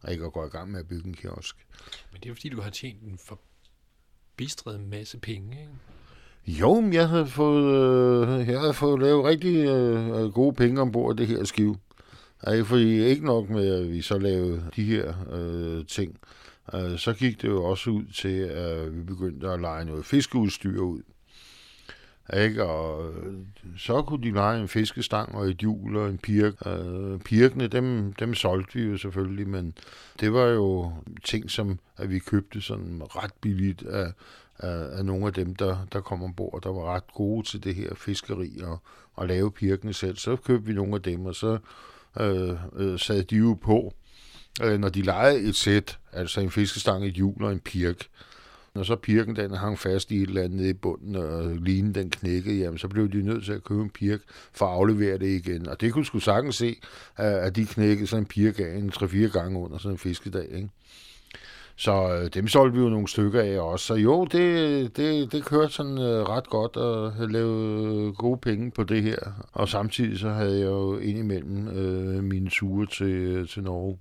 og 0.02 0.12
ikke 0.12 0.30
går 0.30 0.46
i 0.46 0.50
gang 0.50 0.72
med 0.72 0.80
at 0.80 0.88
bygge 0.88 1.08
en 1.08 1.14
kiosk. 1.14 1.68
Men 2.12 2.22
det 2.22 2.30
er 2.30 2.34
fordi, 2.34 2.50
du 2.50 2.62
har 2.62 2.70
tjent 2.70 3.02
en 3.02 3.20
forbistret 3.26 4.80
masse 4.80 5.18
penge, 5.18 5.60
ikke? 5.60 6.60
Jo, 6.60 6.82
men 6.82 6.94
jeg 6.94 7.10
havde 7.10 7.28
fået, 7.28 7.76
øh, 8.28 8.48
jeg 8.48 8.60
havde 8.60 8.74
fået 8.74 9.00
lavet 9.00 9.26
rigtig 9.26 9.56
øh, 9.56 10.34
gode 10.34 10.54
penge 10.54 10.82
ombord 10.82 11.18
det 11.18 11.28
her 11.28 11.44
skiv. 11.44 11.76
Ikke, 12.52 12.66
fordi 12.66 13.04
ikke 13.04 13.26
nok 13.26 13.50
med, 13.50 13.76
at 13.76 13.92
vi 13.92 14.02
så 14.02 14.18
lavede 14.18 14.70
de 14.76 14.84
her 14.84 15.14
øh, 15.32 15.86
ting, 15.86 16.20
Øh, 16.74 16.98
så 16.98 17.14
gik 17.14 17.42
det 17.42 17.48
jo 17.48 17.64
også 17.64 17.90
ud 17.90 18.06
til, 18.06 18.38
at 18.38 18.98
vi 18.98 19.04
begyndte 19.04 19.50
at 19.50 19.62
lege 19.62 19.86
noget 19.86 20.06
fiskeudstyr 20.06 20.80
ud. 20.82 21.02
Ikke? 22.38 22.66
Og 22.66 23.14
øh, 23.14 23.34
så 23.78 24.02
kunne 24.02 24.24
de 24.24 24.32
lege 24.32 24.62
en 24.62 24.68
fiskestang 24.68 25.36
og 25.36 25.48
et 25.50 25.58
hjul 25.58 25.96
og 25.96 26.10
en 26.10 26.18
pirk. 26.18 26.54
Øh, 26.66 27.20
pirkene, 27.20 27.68
dem, 27.68 28.14
dem 28.14 28.34
solgte 28.34 28.80
vi 28.80 28.86
jo 28.86 28.98
selvfølgelig, 28.98 29.48
men 29.48 29.74
det 30.20 30.34
var 30.34 30.46
jo 30.46 30.94
ting, 31.24 31.52
som 31.52 31.80
at 31.98 32.10
vi 32.10 32.20
købte 32.20 32.62
sådan 32.62 33.02
ret 33.04 33.34
billigt 33.42 33.84
af, 33.84 34.12
af, 34.60 34.98
af 34.98 35.06
nogle 35.06 35.28
af 35.28 35.34
dem, 35.34 35.56
der, 35.56 35.78
der 35.94 36.02
kom 36.02 36.24
ombord, 36.24 36.62
der 36.64 36.70
var 36.70 36.96
ret 36.96 37.14
gode 37.14 37.48
til 37.48 37.64
det 37.64 37.76
her 37.76 37.96
fiskeri 37.96 38.60
og, 38.64 38.82
og 39.16 39.28
lave 39.28 39.52
pirkene 39.52 39.94
selv. 39.94 40.18
Så 40.18 40.36
købte 40.36 40.66
vi 40.66 40.74
nogle 40.74 40.96
af 40.96 41.02
dem, 41.02 41.26
og 41.26 41.36
så 41.36 41.58
øh, 42.20 42.56
øh, 42.76 43.00
sad 43.00 43.24
de 43.24 43.36
jo 43.36 43.58
på 43.62 43.94
øh, 44.64 44.80
når 44.80 44.90
de 44.90 45.02
legede 45.02 45.42
et 45.42 45.56
sæt, 45.56 46.00
altså 46.12 46.42
en 46.42 46.52
fiskestang, 46.52 47.06
et 47.06 47.14
hjul 47.14 47.44
og 47.44 47.52
en 47.52 47.60
pirk, 47.60 48.08
når 48.76 48.84
så 48.84 48.96
pirken 48.96 49.36
den 49.36 49.52
hang 49.52 49.80
fast 49.80 50.12
i 50.12 50.22
et 50.22 50.30
eller 50.30 50.44
andet 50.44 50.66
i 50.66 50.74
bunden, 50.74 51.16
og 51.16 51.56
linen 51.56 51.96
den 51.96 52.10
knækkede, 52.10 52.56
jamen 52.56 52.78
så 52.78 52.88
blev 52.88 53.12
de 53.12 53.22
nødt 53.22 53.46
til 53.46 53.54
at 53.54 53.64
købe 53.64 53.82
en 53.82 53.90
pirk 53.90 54.20
for 54.54 54.66
at 54.66 54.72
aflevere 54.72 55.18
det 55.18 55.46
igen. 55.46 55.68
Og 55.68 55.82
det 55.82 55.94
kunne 55.94 56.06
sgu 56.06 56.20
sagtens 56.20 56.56
se, 56.56 56.76
at 57.18 57.56
de 57.56 57.66
knækkede 57.66 58.08
sådan 58.08 58.24
en 58.24 58.28
pirk 58.28 58.60
af 58.60 58.76
en 58.78 58.92
3-4 58.96 59.18
gange 59.28 59.60
under 59.60 59.78
sådan 59.78 59.94
en 59.94 59.98
fiskedag. 59.98 60.48
Ikke? 60.52 60.70
Så 61.80 62.14
øh, 62.14 62.30
dem 62.34 62.48
solgte 62.48 62.78
vi 62.78 62.84
jo 62.84 62.90
nogle 62.90 63.08
stykker 63.08 63.42
af 63.42 63.60
også. 63.60 63.86
Så 63.86 63.94
jo, 63.94 64.26
det, 64.26 64.98
det, 64.98 65.32
det 65.32 65.46
kørte 65.46 65.74
sådan 65.74 65.98
øh, 65.98 66.24
ret 66.24 66.50
godt 66.50 66.78
at 67.22 67.32
lave 67.32 67.84
øh, 68.08 68.14
gode 68.14 68.38
penge 68.38 68.72
på 68.72 68.84
det 68.84 69.04
her. 69.04 69.18
Og 69.52 69.70
samtidig 69.70 70.20
så 70.20 70.30
havde 70.30 70.60
jeg 70.60 70.66
jo 70.66 70.98
indimellem 70.98 71.68
øh, 71.68 72.24
mine 72.24 72.50
ture 72.50 72.86
til, 72.86 73.06
øh, 73.06 73.48
til 73.48 73.64
Norge 73.64 73.98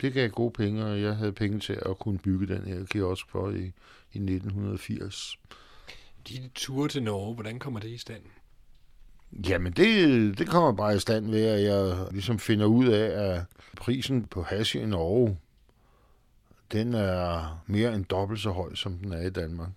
det 0.00 0.12
gav 0.12 0.28
gode 0.28 0.50
penge, 0.50 0.84
og 0.84 1.02
jeg 1.02 1.16
havde 1.16 1.32
penge 1.32 1.60
til 1.60 1.78
at 1.86 1.98
kunne 1.98 2.18
bygge 2.18 2.46
den 2.46 2.64
her 2.64 2.84
kiosk 2.84 3.30
for 3.30 3.50
i, 3.50 3.62
i 4.12 4.18
1980. 4.18 5.38
De 6.28 6.50
ture 6.54 6.88
til 6.88 7.02
Norge, 7.02 7.34
hvordan 7.34 7.58
kommer 7.58 7.80
det 7.80 7.88
i 7.88 7.98
stand? 7.98 8.22
Jamen, 9.48 9.72
det, 9.72 10.38
det 10.38 10.48
kommer 10.48 10.72
bare 10.72 10.96
i 10.96 10.98
stand 10.98 11.30
ved, 11.30 11.44
at 11.44 11.62
jeg 11.62 12.06
ligesom 12.12 12.38
finder 12.38 12.66
ud 12.66 12.86
af, 12.86 13.34
at 13.34 13.44
prisen 13.76 14.24
på 14.24 14.42
hash 14.42 14.76
i 14.76 14.86
Norge, 14.86 15.38
den 16.72 16.94
er 16.94 17.62
mere 17.66 17.94
end 17.94 18.04
dobbelt 18.04 18.40
så 18.40 18.50
høj, 18.50 18.74
som 18.74 18.98
den 18.98 19.12
er 19.12 19.20
i 19.20 19.30
Danmark. 19.30 19.70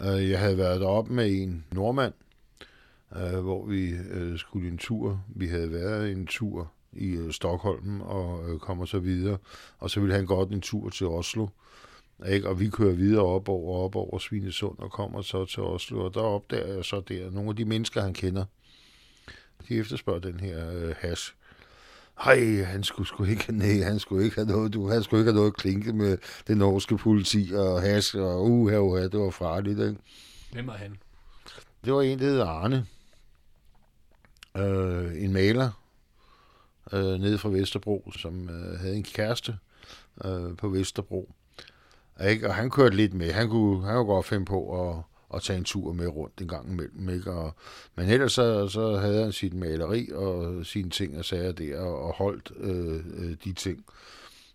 Øh, 0.00 0.30
jeg 0.30 0.40
havde 0.40 0.58
været 0.58 0.80
deroppe 0.80 1.12
med 1.12 1.42
en 1.42 1.64
nordmand, 1.72 2.12
øh, 3.16 3.38
hvor 3.38 3.66
vi 3.66 3.90
øh, 3.90 4.38
skulle 4.38 4.68
en 4.68 4.78
tur. 4.78 5.24
Vi 5.28 5.46
havde 5.46 5.72
været 5.72 6.12
en 6.12 6.26
tur 6.26 6.72
i 6.98 7.10
øh, 7.10 7.32
Stockholm 7.32 8.00
og 8.00 8.50
øh, 8.50 8.58
kommer 8.58 8.84
så 8.84 8.98
videre. 8.98 9.38
Og 9.78 9.90
så 9.90 10.00
ville 10.00 10.14
han 10.14 10.26
godt 10.26 10.50
en 10.50 10.60
tur 10.60 10.90
til 10.90 11.06
Oslo. 11.06 11.48
Ikke? 12.28 12.48
Og 12.48 12.60
vi 12.60 12.68
kører 12.68 12.94
videre 12.94 13.24
op 13.24 13.48
over, 13.48 13.84
op 13.84 13.96
over 13.96 14.18
Svinesund 14.18 14.78
og 14.78 14.92
kommer 14.92 15.22
så 15.22 15.44
til 15.44 15.62
Oslo. 15.62 16.04
Og 16.04 16.14
der 16.14 16.20
opdager 16.20 16.74
jeg 16.74 16.84
så 16.84 17.00
der 17.00 17.30
nogle 17.30 17.50
af 17.50 17.56
de 17.56 17.64
mennesker, 17.64 18.02
han 18.02 18.14
kender. 18.14 18.44
De 19.68 19.74
efterspørger 19.74 20.20
den 20.20 20.40
her 20.40 20.70
øh, 20.72 20.94
hash. 20.98 21.34
Hej, 22.24 22.62
han 22.62 22.84
skulle 22.84 23.08
sgu 23.08 23.24
ikke, 23.24 23.52
nej, 23.62 23.80
han 23.82 23.98
skulle 23.98 24.24
ikke 24.24 24.36
have 24.36 24.48
noget, 24.48 24.72
du, 24.72 24.88
han 24.88 25.02
skulle 25.02 25.20
ikke 25.20 25.32
have 25.32 25.40
noget 25.40 25.56
klinke 25.56 25.92
med 25.92 26.18
det 26.46 26.56
norske 26.56 26.96
politi 26.96 27.50
og 27.54 27.82
has, 27.82 28.14
og 28.14 28.44
uh, 28.44 28.70
her, 28.70 28.78
uh, 28.78 28.98
det 28.98 29.18
var 29.18 29.30
farligt, 29.30 29.78
ikke? 29.80 29.96
Hvem 30.52 30.68
er 30.68 30.72
han? 30.72 30.96
Det 31.84 31.92
var 31.92 32.02
en, 32.02 32.18
der 32.18 32.24
hed 32.24 32.40
Arne. 32.40 32.86
Øh, 34.56 35.22
en 35.22 35.32
maler 35.32 35.70
øh, 36.92 37.20
nede 37.20 37.38
fra 37.38 37.48
Vesterbro, 37.48 38.12
som 38.18 38.48
øh, 38.48 38.80
havde 38.80 38.96
en 38.96 39.02
kæreste 39.02 39.56
øh, 40.24 40.56
på 40.56 40.68
Vesterbro. 40.68 41.32
Ikke? 42.28 42.48
Og 42.48 42.54
han 42.54 42.70
kørte 42.70 42.96
lidt 42.96 43.14
med. 43.14 43.32
Han 43.32 43.48
kunne, 43.48 43.86
han 43.86 43.94
kunne 43.94 44.06
godt 44.06 44.26
finde 44.26 44.44
på 44.44 44.90
at, 44.90 45.02
at 45.34 45.42
tage 45.42 45.58
en 45.58 45.64
tur 45.64 45.92
med 45.92 46.06
rundt 46.06 46.40
en 46.40 46.48
gang 46.48 46.72
imellem. 46.72 47.08
Ikke? 47.08 47.32
Og, 47.32 47.54
men 47.94 48.08
ellers 48.08 48.32
så, 48.32 48.68
så 48.68 48.96
havde 48.96 49.22
han 49.22 49.32
sit 49.32 49.54
maleri 49.54 50.08
og 50.14 50.66
sine 50.66 50.90
ting 50.90 51.18
og 51.18 51.24
sager 51.24 51.52
der, 51.52 51.80
og 51.80 52.14
holdt 52.14 52.52
øh, 52.56 53.04
øh, 53.16 53.36
de 53.44 53.52
ting. 53.52 53.84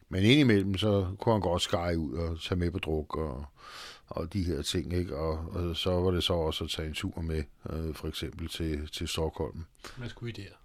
Men 0.10 0.24
indimellem, 0.24 0.78
så 0.78 1.08
kunne 1.20 1.34
han 1.34 1.42
godt 1.42 1.62
skære 1.62 1.98
ud 1.98 2.14
og 2.14 2.42
tage 2.42 2.60
med 2.60 2.72
på 2.72 2.80
druk 2.80 3.18
og, 3.18 3.46
og 4.08 4.34
de 4.34 4.44
her 4.44 4.62
ting, 4.62 4.94
ikke? 4.94 5.18
Og, 5.18 5.46
og 5.52 5.76
så 5.76 5.92
var 5.92 6.12
det 6.12 6.24
så 6.24 6.34
også 6.34 6.64
at 6.64 6.70
tage 6.70 6.88
en 6.88 6.94
tur 6.94 7.22
med, 7.22 7.44
øh, 7.70 7.96
for 7.96 8.08
eksempel 8.08 8.50
til, 8.50 8.88
til 8.88 9.08
Stockholm. 9.08 9.66
Man 9.98 10.10
skulle 10.10 10.34
I 10.34 10.42
der? 10.42 10.56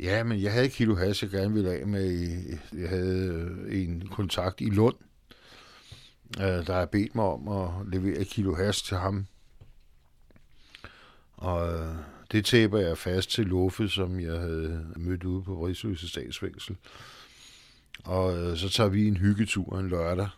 Ja, 0.00 0.24
men 0.24 0.42
jeg 0.42 0.52
havde 0.52 0.66
et 0.66 0.72
kilo 0.72 0.94
hash, 0.94 1.24
jeg 1.24 1.30
gerne 1.30 1.54
ville 1.54 1.72
af 1.72 1.86
med. 1.86 2.38
Jeg 2.72 2.88
havde 2.88 3.28
øh, 3.28 3.82
en 3.82 4.08
kontakt 4.08 4.60
i 4.60 4.70
Lund, 4.70 4.96
øh, 6.40 6.66
der 6.66 6.72
har 6.72 6.86
bedt 6.86 7.14
mig 7.14 7.24
om 7.24 7.48
at 7.48 7.70
levere 7.92 8.18
et 8.18 8.28
kilo 8.28 8.54
hash 8.54 8.84
til 8.84 8.96
ham. 8.96 9.26
Og 11.36 11.72
øh, 11.72 11.94
det 12.32 12.44
tæber 12.44 12.78
jeg 12.78 12.98
fast 12.98 13.30
til 13.30 13.46
Luffe, 13.46 13.88
som 13.88 14.20
jeg 14.20 14.40
havde 14.40 14.86
mødt 14.96 15.24
ude 15.24 15.42
på 15.42 15.66
Rigsløse 15.66 16.08
Statsfængsel. 16.08 16.76
Og 18.04 18.58
så 18.58 18.68
tager 18.68 18.90
vi 18.90 19.08
en 19.08 19.16
hyggetur 19.16 19.78
en 19.78 19.88
lørdag 19.88 20.28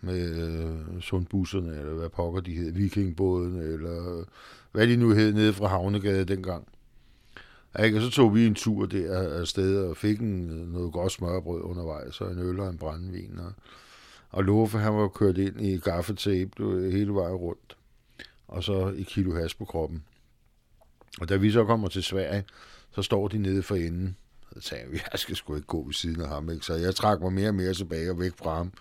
med 0.00 0.36
øh, 0.36 1.02
sundbusserne, 1.02 1.78
eller 1.78 1.94
hvad 1.94 2.08
pokker 2.08 2.40
de 2.40 2.54
hed, 2.54 2.72
vikingbåden, 2.72 3.56
eller 3.56 4.24
hvad 4.72 4.86
de 4.86 4.96
nu 4.96 5.10
hed 5.10 5.32
nede 5.32 5.52
fra 5.52 5.66
Havnegade 5.66 6.24
dengang. 6.24 6.68
Ikke? 7.84 7.98
Og 7.98 8.02
så 8.02 8.10
tog 8.10 8.34
vi 8.34 8.46
en 8.46 8.54
tur 8.54 8.86
der 8.86 9.40
afsted 9.40 9.84
og 9.84 9.96
fik 9.96 10.20
en, 10.20 10.46
noget 10.46 10.92
godt 10.92 11.12
smørbrød 11.12 11.62
undervejs, 11.62 12.20
og 12.20 12.32
en 12.32 12.38
øl 12.38 12.60
og 12.60 12.68
en 12.68 12.78
brændvin. 12.78 13.38
Og, 13.38 13.52
og 14.30 14.44
Loffe, 14.44 14.78
han 14.78 14.94
var 14.94 15.08
kørt 15.08 15.38
ind 15.38 15.60
i 15.60 15.78
gaffetape 15.78 16.90
hele 16.90 17.14
vejen 17.14 17.34
rundt. 17.34 17.76
Og 18.48 18.64
så 18.64 18.94
et 18.96 19.06
kilo 19.06 19.34
has 19.34 19.54
på 19.54 19.64
kroppen. 19.64 20.02
Og 21.20 21.28
da 21.28 21.36
vi 21.36 21.50
så 21.50 21.64
kommer 21.64 21.88
til 21.88 22.02
Sverige, 22.02 22.44
så 22.94 23.02
står 23.02 23.28
de 23.28 23.38
nede 23.38 23.62
for 23.62 23.74
enden. 23.74 24.16
Så 24.54 24.60
sagde 24.60 24.84
jeg, 24.92 25.00
jeg 25.12 25.18
skal 25.18 25.36
sgu 25.36 25.54
ikke 25.54 25.66
gå 25.66 25.84
ved 25.84 25.92
siden 25.92 26.20
af 26.20 26.28
ham. 26.28 26.50
Ikke? 26.50 26.66
Så 26.66 26.74
jeg 26.74 26.94
trak 26.94 27.20
mig 27.20 27.32
mere 27.32 27.48
og 27.48 27.54
mere 27.54 27.74
tilbage 27.74 28.10
og 28.10 28.18
væk 28.18 28.32
fra 28.36 28.56
ham. 28.56 28.72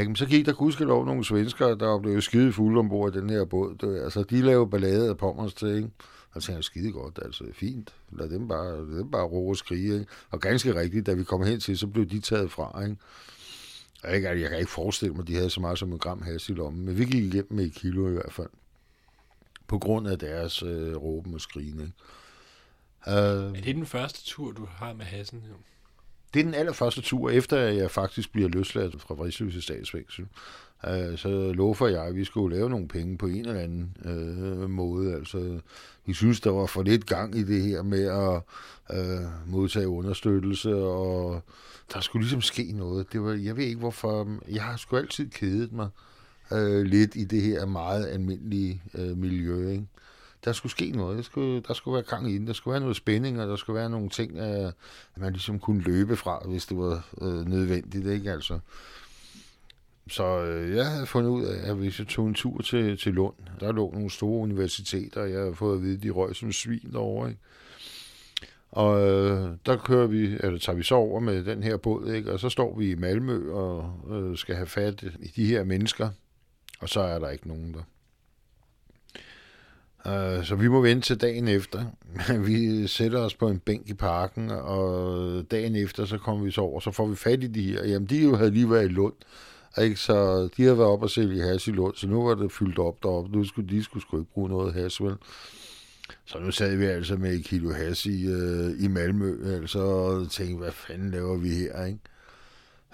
Ikke? 0.00 0.16
Så 0.16 0.26
gik 0.26 0.46
der 0.46 0.52
gudskelov 0.52 1.06
nogle 1.06 1.24
svenskere, 1.24 1.78
der 1.78 1.98
blev 1.98 2.20
skide 2.20 2.52
fulde 2.52 2.78
ombord 2.78 3.16
i 3.16 3.20
den 3.20 3.30
her 3.30 3.44
båd. 3.44 3.74
Det, 3.80 4.02
altså, 4.02 4.22
de 4.22 4.42
lavede 4.42 4.70
ballade 4.70 5.08
af 5.08 5.16
pommers 5.16 5.54
til, 5.54 5.68
ikke? 5.68 5.90
Og 6.32 6.42
tænkte 6.42 6.56
jeg, 6.56 6.64
skide 6.64 6.92
godt, 6.92 7.18
altså 7.22 7.44
fint. 7.52 7.94
Lad 8.12 8.30
dem 8.30 8.48
bare, 8.48 8.90
lad 8.90 8.98
dem 8.98 9.10
bare 9.10 9.24
ro 9.24 9.48
og 9.48 9.56
skrige. 9.56 9.94
Ikke? 9.94 10.12
Og 10.30 10.40
ganske 10.40 10.74
rigtigt, 10.74 11.06
da 11.06 11.12
vi 11.12 11.24
kom 11.24 11.42
hen 11.42 11.60
til, 11.60 11.78
så 11.78 11.86
blev 11.86 12.06
de 12.06 12.20
taget 12.20 12.50
fra. 12.50 12.82
Ikke? 12.82 12.96
Jeg, 14.02 14.16
ikke, 14.16 14.28
jeg 14.28 14.50
kan 14.50 14.58
ikke 14.58 14.70
forestille 14.70 15.14
mig, 15.14 15.22
at 15.22 15.28
de 15.28 15.34
havde 15.34 15.50
så 15.50 15.60
meget 15.60 15.78
som 15.78 15.92
en 15.92 15.98
gram 15.98 16.22
has 16.22 16.48
i 16.48 16.52
lommen. 16.52 16.84
Men 16.84 16.98
vi 16.98 17.04
gik 17.04 17.24
igennem 17.24 17.52
med 17.52 17.64
et 17.66 17.74
kilo 17.74 18.08
i 18.08 18.12
hvert 18.12 18.32
fald. 18.32 18.50
På 19.66 19.78
grund 19.78 20.08
af 20.08 20.18
deres 20.18 20.62
øh, 20.62 20.96
råben 20.96 21.34
og 21.34 21.40
skrigende. 21.40 21.82
Ikke? 21.82 21.96
Uh, 23.06 23.12
er 23.12 23.52
det 23.52 23.76
den 23.76 23.86
første 23.86 24.24
tur, 24.24 24.52
du 24.52 24.64
har 24.64 24.92
med 24.92 25.04
hassen? 25.04 25.42
Jo? 25.48 25.54
Det 26.34 26.40
er 26.40 26.44
den 26.44 26.54
allerførste 26.54 27.00
tur, 27.00 27.30
efter 27.30 27.58
jeg 27.58 27.90
faktisk 27.90 28.32
bliver 28.32 28.48
løsladt 28.48 29.02
fra 29.02 29.14
Vridsløse 29.14 29.62
statsfængsel 29.62 30.26
øh, 30.86 31.18
så 31.18 31.52
lover 31.52 31.88
jeg, 31.88 32.04
at 32.04 32.16
vi 32.16 32.24
skulle 32.24 32.56
lave 32.56 32.70
nogle 32.70 32.88
penge 32.88 33.18
på 33.18 33.26
en 33.26 33.46
eller 33.46 33.60
anden 33.60 33.96
øh, 34.04 34.70
måde. 34.70 35.14
Altså, 35.14 35.60
vi 36.06 36.12
synes, 36.12 36.40
der 36.40 36.50
var 36.50 36.66
for 36.66 36.82
lidt 36.82 37.06
gang 37.06 37.36
i 37.36 37.42
det 37.42 37.62
her 37.62 37.82
med 37.82 38.04
at 38.04 38.42
øh, 38.98 39.26
modtage 39.46 39.88
understøttelse, 39.88 40.74
og 40.74 41.42
der 41.94 42.00
skulle 42.00 42.22
ligesom 42.22 42.42
ske 42.42 42.72
noget. 42.72 43.12
Det 43.12 43.22
var, 43.22 43.32
jeg 43.32 43.56
ved 43.56 43.64
ikke 43.64 43.80
hvorfor. 43.80 44.28
Jeg 44.48 44.62
har 44.62 44.76
sgu 44.76 44.96
altid 44.96 45.30
kedet 45.30 45.72
mig 45.72 45.88
øh, 46.52 46.82
lidt 46.82 47.16
i 47.16 47.24
det 47.24 47.42
her 47.42 47.66
meget 47.66 48.06
almindelige 48.06 48.82
øh, 48.94 49.16
miljø. 49.16 49.68
Ikke? 49.68 49.86
der 50.44 50.52
skulle 50.52 50.70
ske 50.70 50.90
noget. 50.90 51.16
Der 51.16 51.22
skulle, 51.22 51.60
der 51.60 51.74
skulle 51.74 51.94
være 51.94 52.04
gang 52.04 52.30
i 52.30 52.38
den. 52.38 52.46
Der 52.46 52.52
skulle 52.52 52.72
være 52.72 52.80
noget 52.80 52.96
spænding, 52.96 53.40
og 53.40 53.48
der 53.48 53.56
skulle 53.56 53.80
være 53.80 53.90
nogle 53.90 54.08
ting, 54.08 54.36
øh, 54.36 54.72
at 55.14 55.20
man 55.20 55.32
ligesom 55.32 55.58
kunne 55.58 55.82
løbe 55.82 56.16
fra, 56.16 56.42
hvis 56.48 56.66
det 56.66 56.76
var 56.76 57.08
øh, 57.22 57.46
nødvendigt. 57.46 58.06
Ikke? 58.06 58.32
Altså. 58.32 58.58
Så 60.10 60.44
øh, 60.44 60.76
jeg 60.76 60.86
havde 60.86 61.06
fundet 61.06 61.30
ud 61.30 61.44
af, 61.44 61.70
at 61.70 61.76
hvis 61.76 61.98
jeg 61.98 62.06
tog 62.06 62.28
en 62.28 62.34
tur 62.34 62.62
til, 62.62 62.98
til 62.98 63.12
Lund, 63.12 63.34
der 63.60 63.72
lå 63.72 63.90
nogle 63.92 64.10
store 64.10 64.40
universiteter, 64.40 65.20
og 65.20 65.30
jeg 65.30 65.38
havde 65.38 65.54
fået 65.54 65.76
at 65.76 65.82
vide, 65.82 65.96
at 65.96 66.02
de 66.02 66.10
røg 66.10 66.36
som 66.36 66.52
svin 66.52 66.92
derovre. 66.92 67.28
Ikke? 67.28 67.40
Og 68.70 69.08
øh, 69.08 69.50
der 69.66 69.76
kører 69.76 70.06
vi, 70.06 70.24
eller 70.24 70.58
tager 70.58 70.76
vi 70.76 70.82
så 70.82 70.94
over 70.94 71.20
med 71.20 71.44
den 71.44 71.62
her 71.62 71.76
båd, 71.76 72.12
ikke? 72.12 72.32
og 72.32 72.40
så 72.40 72.48
står 72.48 72.78
vi 72.78 72.90
i 72.90 72.94
Malmø 72.94 73.52
og 73.52 73.92
øh, 74.10 74.36
skal 74.36 74.54
have 74.54 74.66
fat 74.66 75.04
i 75.20 75.28
de 75.36 75.46
her 75.46 75.64
mennesker, 75.64 76.08
og 76.80 76.88
så 76.88 77.00
er 77.00 77.18
der 77.18 77.28
ikke 77.28 77.48
nogen 77.48 77.74
der. 77.74 77.82
Uh, 80.04 80.44
så 80.44 80.54
vi 80.54 80.68
må 80.68 80.80
vente 80.80 81.06
til 81.06 81.20
dagen 81.20 81.48
efter. 81.48 81.84
vi 82.46 82.86
sætter 82.86 83.18
os 83.18 83.34
på 83.34 83.48
en 83.48 83.58
bænk 83.58 83.88
i 83.88 83.94
parken, 83.94 84.50
og 84.50 85.44
dagen 85.50 85.76
efter, 85.76 86.04
så 86.04 86.18
kommer 86.18 86.44
vi 86.44 86.50
så 86.50 86.60
over, 86.60 86.80
så 86.80 86.90
får 86.90 87.06
vi 87.06 87.16
fat 87.16 87.42
i 87.42 87.46
de 87.46 87.72
her. 87.72 87.84
Jamen, 87.84 88.08
de 88.08 88.22
jo 88.22 88.36
havde 88.36 88.50
lige 88.50 88.70
været 88.70 88.84
i 88.84 88.88
Lund, 88.88 89.14
ikke? 89.78 89.96
så 89.96 90.48
de 90.56 90.62
havde 90.62 90.78
været 90.78 90.90
op 90.90 91.02
og 91.02 91.10
sælge 91.10 91.42
has 91.42 91.66
i 91.66 91.70
Lund, 91.70 91.94
så 91.96 92.06
nu 92.06 92.22
var 92.26 92.34
det 92.34 92.52
fyldt 92.52 92.78
op 92.78 93.02
deroppe. 93.02 93.36
Nu 93.36 93.44
skulle 93.44 93.76
de 93.76 93.84
skulle 93.84 94.02
sgu 94.02 94.18
ikke 94.18 94.32
bruge 94.32 94.48
noget 94.48 94.74
has, 94.74 95.02
vel? 95.02 95.16
Så 96.24 96.38
nu 96.38 96.50
sad 96.50 96.76
vi 96.76 96.84
altså 96.84 97.16
med 97.16 97.34
et 97.34 97.44
kilo 97.44 97.72
has 97.72 98.06
i, 98.06 98.26
øh, 98.26 98.84
i 98.84 98.88
Malmø, 98.88 99.54
altså, 99.54 99.78
og 99.78 100.30
tænkte, 100.30 100.56
hvad 100.56 100.72
fanden 100.72 101.10
laver 101.10 101.36
vi 101.36 101.48
her, 101.48 101.84
ikke? 101.84 101.98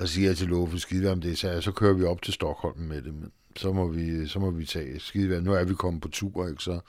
Så 0.00 0.06
siger 0.06 0.28
jeg 0.28 0.37
til 0.37 0.49
Loffe, 0.49 0.78
skide 0.78 1.12
om 1.12 1.21
det, 1.21 1.38
så, 1.38 1.61
så 1.61 1.73
kører 1.73 1.95
vi 1.95 2.04
op 2.04 2.23
til 2.23 2.33
Stockholm 2.33 2.78
med 2.78 3.02
det. 3.02 3.14
Men 3.14 3.33
så 3.56 3.73
må 3.73 3.88
vi, 3.88 4.26
så 4.26 4.38
må 4.38 4.50
vi 4.50 4.64
tage 4.64 5.00
skide 5.00 5.42
Nu 5.42 5.52
er 5.52 5.64
vi 5.64 5.75
kommet 5.75 6.02
på 6.02 6.09
tur, 6.09 6.49
ikke? 6.49 6.62
Så, 6.62 6.80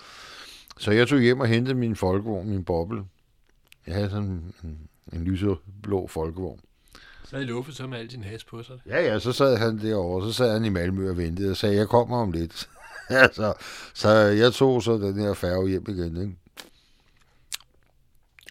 så 0.78 0.92
jeg 0.92 1.08
tog 1.08 1.20
hjem 1.20 1.40
og 1.40 1.48
hentede 1.48 1.76
min 1.76 1.96
folkevogn, 1.96 2.50
min 2.50 2.64
boble. 2.64 3.04
Jeg 3.88 3.96
havde 3.96 4.10
sådan 4.10 4.54
en, 4.64 4.90
en 5.14 5.24
lyseblå 5.24 6.08
folkevogn. 6.08 6.60
Så 7.30 7.36
havde 7.36 7.48
Luffe 7.48 7.74
så 7.74 7.88
med 7.88 7.98
al 7.98 8.12
sin 8.12 8.24
has 8.24 8.44
på 8.44 8.64
sig? 8.64 8.80
Ja, 8.86 9.02
ja, 9.02 9.20
så 9.20 9.32
sad 9.32 9.58
han 9.58 9.80
derovre, 9.80 10.28
så 10.28 10.38
sad 10.38 10.54
han 10.54 10.66
i 10.66 10.70
Malmø 10.70 11.10
og 11.10 11.18
ventede 11.18 11.52
og 11.52 11.58
sagde, 11.58 11.76
jeg 11.76 11.88
kommer 11.88 12.18
om 12.18 12.32
lidt. 12.32 12.54
så, 13.10 13.18
altså, 13.18 13.54
så 13.94 14.10
jeg 14.18 14.54
tog 14.54 14.84
så 14.84 14.94
den 14.94 15.20
her 15.20 15.34
færge 15.34 15.70
hjem 15.70 15.86
igen, 15.88 16.22
ikke? 16.22 16.36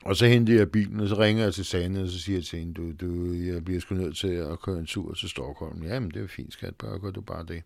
Og 0.05 0.17
så 0.17 0.27
hentede 0.27 0.59
jeg 0.59 0.71
bilen, 0.71 1.01
og 1.01 1.09
så 1.09 1.15
ringer 1.15 1.45
jeg 1.45 1.55
til 1.55 1.65
Sande, 1.65 2.03
og 2.03 2.09
så 2.09 2.21
siger 2.21 2.39
jeg 2.39 2.45
til 2.45 2.59
hende, 2.59 2.75
du, 2.75 2.93
du, 2.93 3.33
jeg 3.33 3.65
bliver 3.65 3.81
sgu 3.81 3.95
nødt 3.95 4.17
til 4.17 4.29
at 4.29 4.61
køre 4.61 4.79
en 4.79 4.87
tur 4.87 5.15
til 5.15 5.29
Stockholm. 5.29 5.83
Jamen, 5.83 6.11
det 6.11 6.23
er 6.23 6.29
fint, 6.29 6.53
skat, 6.53 6.75
bare 6.75 6.99
gør 6.99 7.11
du 7.11 7.21
bare 7.21 7.45
det. 7.45 7.63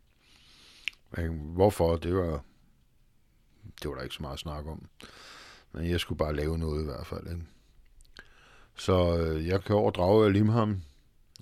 Men 1.17 1.31
hvorfor, 1.55 1.97
det 1.97 2.14
var, 2.14 2.45
det 3.83 3.90
var 3.90 3.95
der 3.95 4.02
ikke 4.02 4.14
så 4.14 4.23
meget 4.23 4.35
at 4.35 4.40
snakke 4.40 4.71
om. 4.71 4.87
Men 5.73 5.90
jeg 5.90 6.00
skulle 6.00 6.19
bare 6.19 6.37
lave 6.37 6.59
noget 6.59 6.83
i 6.83 6.85
hvert 6.85 7.07
fald. 7.07 7.26
Ikke? 7.26 7.43
Så 8.76 9.19
øh, 9.19 9.47
jeg 9.47 9.64
kører 9.64 9.79
over 9.79 9.90
Drage 9.90 10.26
af 10.26 10.33
Limham, 10.33 10.83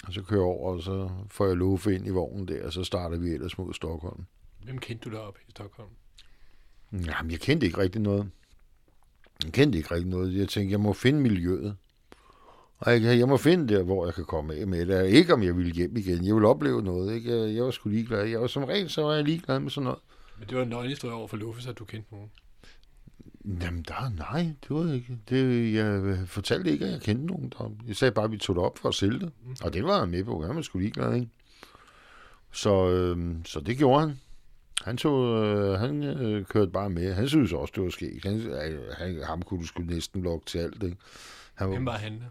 og 0.08 0.14
så 0.14 0.22
kører 0.22 0.40
jeg 0.40 0.46
over, 0.46 0.74
og 0.74 0.82
så 0.82 1.10
får 1.30 1.46
jeg 1.46 1.56
Luffe 1.56 1.94
ind 1.94 2.06
i 2.06 2.10
vognen 2.10 2.48
der, 2.48 2.66
og 2.66 2.72
så 2.72 2.84
starter 2.84 3.18
vi 3.18 3.30
ellers 3.30 3.58
mod 3.58 3.74
Stockholm. 3.74 4.24
Hvem 4.64 4.78
kendte 4.78 5.10
du 5.10 5.16
derop 5.16 5.38
i 5.48 5.50
Stockholm? 5.50 5.88
Jamen, 6.92 7.30
jeg 7.30 7.40
kendte 7.40 7.66
ikke 7.66 7.78
rigtig 7.78 8.00
noget. 8.00 8.30
Jeg 9.44 9.52
kendte 9.52 9.78
ikke 9.78 9.94
rigtig 9.94 10.10
noget. 10.10 10.34
Jeg 10.34 10.48
tænkte, 10.48 10.72
jeg 10.72 10.80
må 10.80 10.92
finde 10.92 11.20
miljøet. 11.20 11.76
Og 12.78 12.92
jeg, 12.92 13.18
jeg 13.18 13.28
må 13.28 13.36
finde 13.36 13.74
der, 13.74 13.82
hvor 13.82 14.04
jeg 14.06 14.14
kan 14.14 14.24
komme 14.24 14.54
af 14.54 14.66
med 14.66 14.86
det. 14.86 15.06
Ikke 15.06 15.34
om 15.34 15.42
jeg 15.42 15.56
ville 15.56 15.72
hjem 15.72 15.96
igen. 15.96 16.24
Jeg 16.24 16.34
ville 16.34 16.48
opleve 16.48 16.82
noget. 16.82 17.14
Ikke? 17.14 17.54
Jeg, 17.54 17.64
var 17.64 17.70
sgu 17.70 17.88
ligeglad. 17.88 18.24
Jeg 18.24 18.40
var 18.40 18.46
som 18.46 18.64
regel, 18.64 18.90
så 18.90 19.02
var 19.02 19.14
jeg 19.14 19.24
ligeglad 19.24 19.60
med 19.60 19.70
sådan 19.70 19.84
noget. 19.84 19.98
Men 20.38 20.48
det 20.48 20.56
var 20.56 20.62
en 20.62 20.68
nøgenhistorie 20.68 21.14
over 21.14 21.28
for 21.28 21.36
Luffes, 21.36 21.66
at 21.66 21.78
du 21.78 21.84
kendte 21.84 22.14
nogen. 22.14 22.30
Jamen, 23.48 23.82
der, 23.82 24.12
nej, 24.16 24.54
det 24.62 24.70
var 24.70 24.92
ikke. 24.92 25.18
Det, 25.28 25.74
jeg 25.74 26.18
fortalte 26.26 26.70
ikke, 26.70 26.84
at 26.84 26.92
jeg 26.92 27.00
kendte 27.00 27.26
nogen 27.26 27.52
der. 27.58 27.70
Jeg 27.86 27.96
sagde 27.96 28.12
bare, 28.12 28.24
at 28.24 28.32
vi 28.32 28.38
tog 28.38 28.56
det 28.56 28.64
op 28.64 28.78
for 28.78 28.88
at 28.88 28.94
sælge 28.94 29.18
det. 29.18 29.32
Mm. 29.44 29.56
Og 29.62 29.72
det 29.72 29.84
var 29.84 29.98
jeg 29.98 30.08
med 30.08 30.24
på. 30.24 30.44
Jeg 30.46 30.56
var 30.56 30.62
sgu 30.62 30.78
ligeglad, 30.78 31.14
ikke? 31.14 31.28
Så, 32.52 32.88
øh, 32.88 33.36
så 33.44 33.60
det 33.60 33.78
gjorde 33.78 34.00
han. 34.00 34.18
Han, 34.84 34.96
tog, 34.96 35.44
øh, 35.44 35.80
han 35.80 36.02
øh, 36.02 36.44
kørte 36.44 36.70
bare 36.70 36.90
med. 36.90 37.14
Han 37.14 37.28
synes 37.28 37.52
også, 37.52 37.72
det 37.76 37.82
var 37.82 37.90
sket. 37.90 38.24
Han, 38.24 38.40
øh, 38.40 38.80
han, 38.98 39.22
ham 39.22 39.42
kunne 39.42 39.60
du 39.60 39.66
sgu 39.66 39.82
næsten 39.82 40.22
lukke 40.22 40.46
til 40.46 40.58
alt, 40.58 40.82
ikke? 40.82 40.96
Han, 41.54 41.68
Hvem 41.68 41.86
var 41.86 41.96
han? 41.96 42.22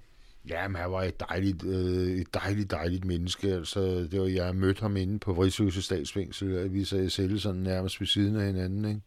Ja, 0.50 0.68
men 0.68 0.82
han 0.82 0.92
var 0.92 1.04
et 1.04 1.20
dejligt, 1.20 1.64
øh, 1.66 2.08
et 2.08 2.34
dejligt, 2.34 2.72
dejligt 2.72 3.06
menneske. 3.06 3.54
Altså, 3.54 4.08
det 4.12 4.22
var, 4.22 4.28
jeg 4.28 4.56
mødte 4.56 4.82
ham 4.82 4.98
inde 4.98 5.20
på 5.20 5.34
Vridshuset 5.34 5.84
statsfængsel, 5.84 6.58
og 6.58 6.74
vi 6.74 6.84
sad 6.84 7.10
selv 7.10 7.40
sådan 7.40 7.62
nærmest 7.62 8.00
ved 8.00 8.08
siden 8.08 8.36
af 8.36 8.46
hinanden, 8.46 8.86
ikke? 8.86 9.02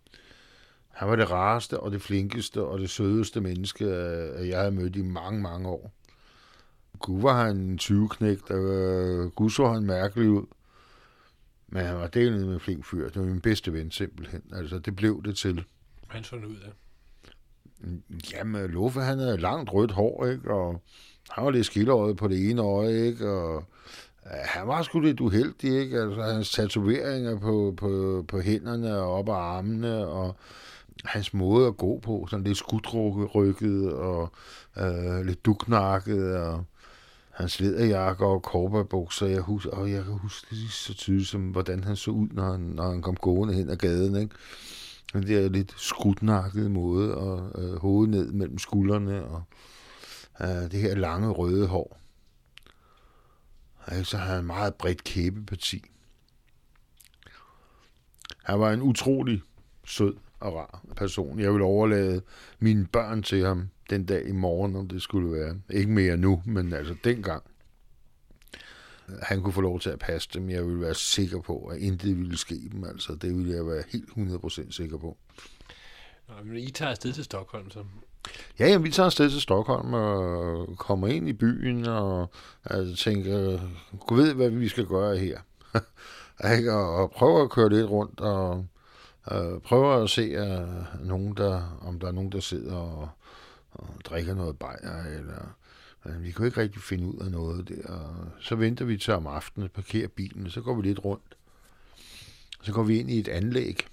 Han 0.90 1.08
var 1.08 1.16
det 1.16 1.30
rareste 1.30 1.80
og 1.80 1.92
det 1.92 2.02
flinkeste 2.02 2.62
og 2.62 2.78
det 2.78 2.90
sødeste 2.90 3.40
menneske, 3.40 3.84
øh, 3.84 4.48
jeg 4.48 4.58
havde 4.58 4.72
mødt 4.72 4.96
i 4.96 5.02
mange, 5.02 5.40
mange 5.40 5.68
år. 5.68 5.92
Gud 6.98 7.20
var 7.20 7.44
han 7.46 7.56
en 7.56 7.78
20-knægt, 7.82 8.50
og 8.50 8.64
øh, 8.64 9.30
Gud 9.30 9.50
så 9.50 9.72
han 9.72 9.82
mærkelig 9.82 10.30
ud. 10.30 10.46
Men 11.68 11.84
han 11.84 11.96
var 11.96 12.06
delen 12.06 12.46
med 12.46 12.54
en 12.54 12.60
flink 12.60 12.84
fyr. 12.84 13.08
Det 13.08 13.16
var 13.22 13.28
min 13.28 13.40
bedste 13.40 13.72
ven 13.72 13.90
simpelthen. 13.90 14.42
Altså, 14.52 14.78
det 14.78 14.96
blev 14.96 15.22
det 15.24 15.36
til. 15.36 15.64
Han 16.08 16.24
så 16.24 16.36
ud 16.36 16.56
af. 16.56 16.72
Jamen, 18.32 18.70
Luffe, 18.70 19.00
han 19.00 19.18
havde 19.18 19.36
langt 19.36 19.72
rødt 19.72 19.90
hår, 19.90 20.26
ikke? 20.26 20.50
Og 20.50 20.82
han 21.30 21.44
var 21.44 21.50
lidt 21.50 21.66
skildret 21.66 22.16
på 22.16 22.28
det 22.28 22.50
ene 22.50 22.62
øje, 22.62 23.06
ikke? 23.06 23.30
Og 23.30 23.64
han 24.26 24.66
var 24.66 24.82
sgu 24.82 25.00
lidt 25.00 25.20
uheldig, 25.20 25.80
ikke? 25.80 26.00
Altså, 26.00 26.22
hans 26.22 26.50
tatoveringer 26.50 27.38
på, 27.38 27.74
på, 27.76 28.24
på 28.28 28.40
hænderne 28.40 28.96
og 28.96 29.12
op 29.12 29.28
ad 29.28 29.34
armene, 29.34 30.06
og 30.06 30.36
hans 31.04 31.34
måde 31.34 31.66
at 31.66 31.76
gå 31.76 31.98
på, 31.98 32.26
sådan 32.30 32.44
lidt 32.44 32.58
skudrykket 32.58 33.92
og 33.92 34.32
øh, 34.76 35.26
lidt 35.26 35.44
duknakket, 35.44 36.36
og 36.36 36.64
hans 37.30 37.60
lederjakke 37.60 38.26
og 38.26 38.42
korperbukser. 38.42 39.26
Jeg, 39.26 39.40
husker, 39.40 39.70
og 39.70 39.90
jeg 39.90 40.04
kan 40.04 40.12
huske 40.12 40.46
det 40.50 40.70
så 40.70 40.94
tydeligt, 40.94 41.28
som 41.28 41.48
hvordan 41.48 41.84
han 41.84 41.96
så 41.96 42.10
ud, 42.10 42.28
når 42.32 42.50
han, 42.50 42.60
når 42.60 42.90
han 42.90 43.02
kom 43.02 43.16
gående 43.16 43.54
hen 43.54 43.70
ad 43.70 43.76
gaden, 43.76 44.16
ikke? 44.16 44.34
Den 45.12 45.26
der 45.26 45.48
lidt 45.48 45.74
skudnakkede 45.76 46.70
måde, 46.70 47.14
og 47.14 47.62
øh, 47.62 47.76
hovedet 47.76 48.10
ned 48.10 48.32
mellem 48.32 48.58
skuldrene, 48.58 49.24
og 49.24 49.42
øh, 50.40 50.48
det 50.48 50.80
her 50.80 50.94
lange 50.94 51.28
røde 51.28 51.66
hår. 51.66 52.00
Og 53.76 54.06
Så 54.06 54.16
har 54.16 54.34
han 54.34 54.44
meget 54.44 54.74
bredt 54.74 55.04
kæbeparti. 55.04 55.84
Han 58.44 58.60
var 58.60 58.72
en 58.72 58.82
utrolig 58.82 59.42
sød 59.84 60.14
og 60.40 60.54
rar 60.54 60.82
person. 60.96 61.40
Jeg 61.40 61.52
vil 61.52 61.62
overlade 61.62 62.22
mine 62.58 62.86
børn 62.86 63.22
til 63.22 63.46
ham 63.46 63.68
den 63.90 64.04
dag 64.04 64.28
i 64.28 64.32
morgen, 64.32 64.76
om 64.76 64.88
det 64.88 65.02
skulle 65.02 65.32
være. 65.32 65.56
Ikke 65.70 65.90
mere 65.90 66.16
nu, 66.16 66.42
men 66.46 66.72
altså 66.72 66.94
dengang. 67.04 67.42
Han 69.22 69.42
kunne 69.42 69.52
få 69.52 69.60
lov 69.60 69.80
til 69.80 69.90
at 69.90 69.98
passe 69.98 70.28
dem. 70.34 70.50
Jeg 70.50 70.66
ville 70.66 70.80
være 70.80 70.94
sikker 70.94 71.40
på, 71.40 71.66
at 71.66 71.78
intet 71.78 72.18
ville 72.18 72.38
ske 72.38 72.60
dem. 72.72 72.84
Altså, 72.84 73.14
det 73.14 73.36
ville 73.36 73.56
jeg 73.56 73.66
være 73.66 73.82
helt 73.88 74.08
100% 74.08 74.72
sikker 74.72 74.98
på. 74.98 75.16
Nå, 76.28 76.34
men 76.44 76.56
I 76.56 76.70
tager 76.70 76.90
afsted 76.90 77.12
til 77.12 77.24
Stockholm, 77.24 77.70
så? 77.70 77.84
Ja, 78.58 78.68
jamen, 78.68 78.84
vi 78.84 78.90
tager 78.90 79.06
afsted 79.06 79.30
til 79.30 79.40
Stockholm 79.40 79.94
og 79.94 80.78
kommer 80.78 81.08
ind 81.08 81.28
i 81.28 81.32
byen 81.32 81.86
og 81.86 82.30
altså, 82.64 83.04
tænker, 83.04 83.60
gå 84.06 84.14
ved, 84.14 84.34
hvad 84.34 84.50
vi 84.50 84.68
skal 84.68 84.86
gøre 84.86 85.16
her. 85.16 85.40
og 87.00 87.10
prøver 87.10 87.42
at 87.42 87.50
køre 87.50 87.68
lidt 87.68 87.90
rundt 87.90 88.20
og 88.20 88.66
øh, 89.32 89.60
prøver 89.60 90.02
at 90.02 90.10
se 90.10 90.22
øh, 90.22 91.06
nogen, 91.06 91.36
der, 91.36 91.78
om 91.82 92.00
der 92.00 92.08
er 92.08 92.12
nogen, 92.12 92.32
der 92.32 92.40
sidder 92.40 92.76
og, 92.76 93.08
og 93.72 93.88
drikker 94.04 94.34
noget 94.34 94.58
bajer, 94.58 95.04
eller 95.04 95.56
øh, 96.06 96.22
vi 96.22 96.32
kunne 96.32 96.46
ikke 96.46 96.60
rigtig 96.60 96.82
finde 96.82 97.06
ud 97.06 97.18
af 97.24 97.30
noget 97.30 97.68
der. 97.68 97.92
Og 97.92 98.16
så 98.40 98.54
venter 98.54 98.84
vi 98.84 98.96
til 98.96 99.14
om 99.14 99.26
aftenen, 99.26 99.68
parkerer 99.68 100.08
bilen, 100.08 100.50
så 100.50 100.60
går 100.60 100.74
vi 100.74 100.82
lidt 100.82 101.04
rundt. 101.04 101.36
Så 102.62 102.72
går 102.72 102.82
vi 102.82 102.98
ind 102.98 103.10
i 103.10 103.18
et 103.18 103.28
anlæg. 103.28 103.86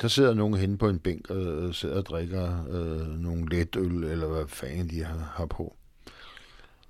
Der 0.00 0.08
sidder 0.08 0.34
nogen 0.34 0.54
henne 0.54 0.78
på 0.78 0.88
en 0.88 0.98
bænk 0.98 1.30
og 1.30 1.74
sidder 1.74 1.96
og 1.96 2.06
drikker 2.06 2.66
øh, 2.70 3.08
nogle 3.08 3.48
letøl, 3.48 4.04
eller 4.04 4.26
hvad 4.26 4.48
fanden 4.48 4.90
de 4.90 5.04
har, 5.04 5.32
har 5.34 5.46
på. 5.46 5.76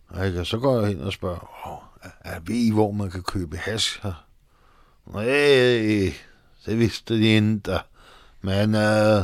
Og 0.09 0.46
så 0.46 0.59
går 0.59 0.81
jeg 0.81 0.88
hen 0.88 1.00
og 1.00 1.12
spørger, 1.12 1.66
oh, 1.66 2.12
er, 2.20 2.40
ved 2.40 2.55
I, 2.55 2.70
hvor 2.70 2.92
man 2.92 3.11
kan 3.11 3.22
købe 3.22 3.57
hash 3.57 4.00
her? 4.03 4.26
Nej, 5.07 6.12
det 6.66 6.79
vidste 6.79 7.14
de 7.14 7.29
ikke. 7.29 7.61
Men 8.42 8.75
øh, 8.75 9.23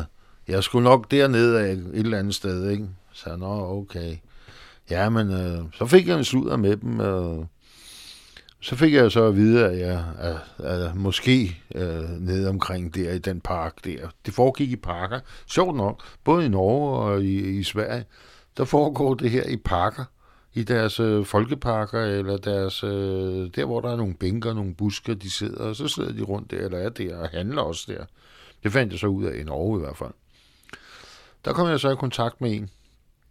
jeg 0.48 0.62
skulle 0.62 0.84
nok 0.84 1.10
derned 1.10 1.54
af 1.54 1.72
et 1.72 1.90
eller 1.94 2.18
andet 2.18 2.34
sted, 2.34 2.70
ikke? 2.70 2.88
Så 3.12 3.36
nå, 3.36 3.78
okay. 3.78 4.16
Ja, 4.90 5.08
men 5.08 5.30
øh, 5.30 5.64
så 5.74 5.86
fik 5.86 6.08
jeg 6.08 6.18
en 6.18 6.24
sludder 6.24 6.56
med 6.56 6.76
dem, 6.76 6.98
og 6.98 7.48
så 8.60 8.76
fik 8.76 8.92
jeg 8.94 9.12
så 9.12 9.26
at 9.26 9.36
vide, 9.36 9.66
at 9.66 9.78
jeg 9.78 10.04
at, 10.18 10.66
at 10.66 10.96
måske 10.96 11.62
øh, 11.74 12.10
nede 12.20 12.48
omkring 12.48 12.94
der 12.94 13.12
i 13.12 13.18
den 13.18 13.40
park 13.40 13.84
der. 13.84 14.08
Det 14.26 14.34
foregik 14.34 14.70
i 14.70 14.76
parker. 14.76 15.20
Sjovt 15.46 15.76
nok, 15.76 16.02
både 16.24 16.46
i 16.46 16.48
Norge 16.48 16.98
og 16.98 17.22
i, 17.22 17.58
i 17.58 17.62
Sverige, 17.62 18.04
der 18.56 18.64
foregår 18.64 19.14
det 19.14 19.30
her 19.30 19.44
i 19.44 19.56
parker. 19.56 20.04
I 20.56 20.62
deres 20.62 21.00
øh, 21.00 21.24
folkeparker, 21.24 22.00
eller 22.00 22.36
deres, 22.36 22.84
øh, 22.84 23.50
der 23.56 23.64
hvor 23.64 23.80
der 23.80 23.92
er 23.92 23.96
nogle 23.96 24.14
bænker, 24.14 24.52
nogle 24.52 24.74
busker, 24.74 25.14
de 25.14 25.30
sidder, 25.30 25.64
og 25.64 25.76
så 25.76 25.88
sidder 25.88 26.12
de 26.12 26.22
rundt 26.22 26.50
der, 26.50 26.58
eller 26.58 26.78
er 26.78 26.88
der, 26.88 27.16
og 27.16 27.28
handler 27.28 27.62
også 27.62 27.92
der. 27.92 28.04
Det 28.62 28.72
fandt 28.72 28.92
jeg 28.92 29.00
så 29.00 29.06
ud 29.06 29.24
af 29.24 29.40
i 29.40 29.44
Norge 29.44 29.78
i 29.78 29.80
hvert 29.80 29.96
fald. 29.96 30.12
Der 31.44 31.52
kom 31.52 31.68
jeg 31.68 31.80
så 31.80 31.90
i 31.90 31.96
kontakt 31.96 32.40
med 32.40 32.52
en, 32.52 32.70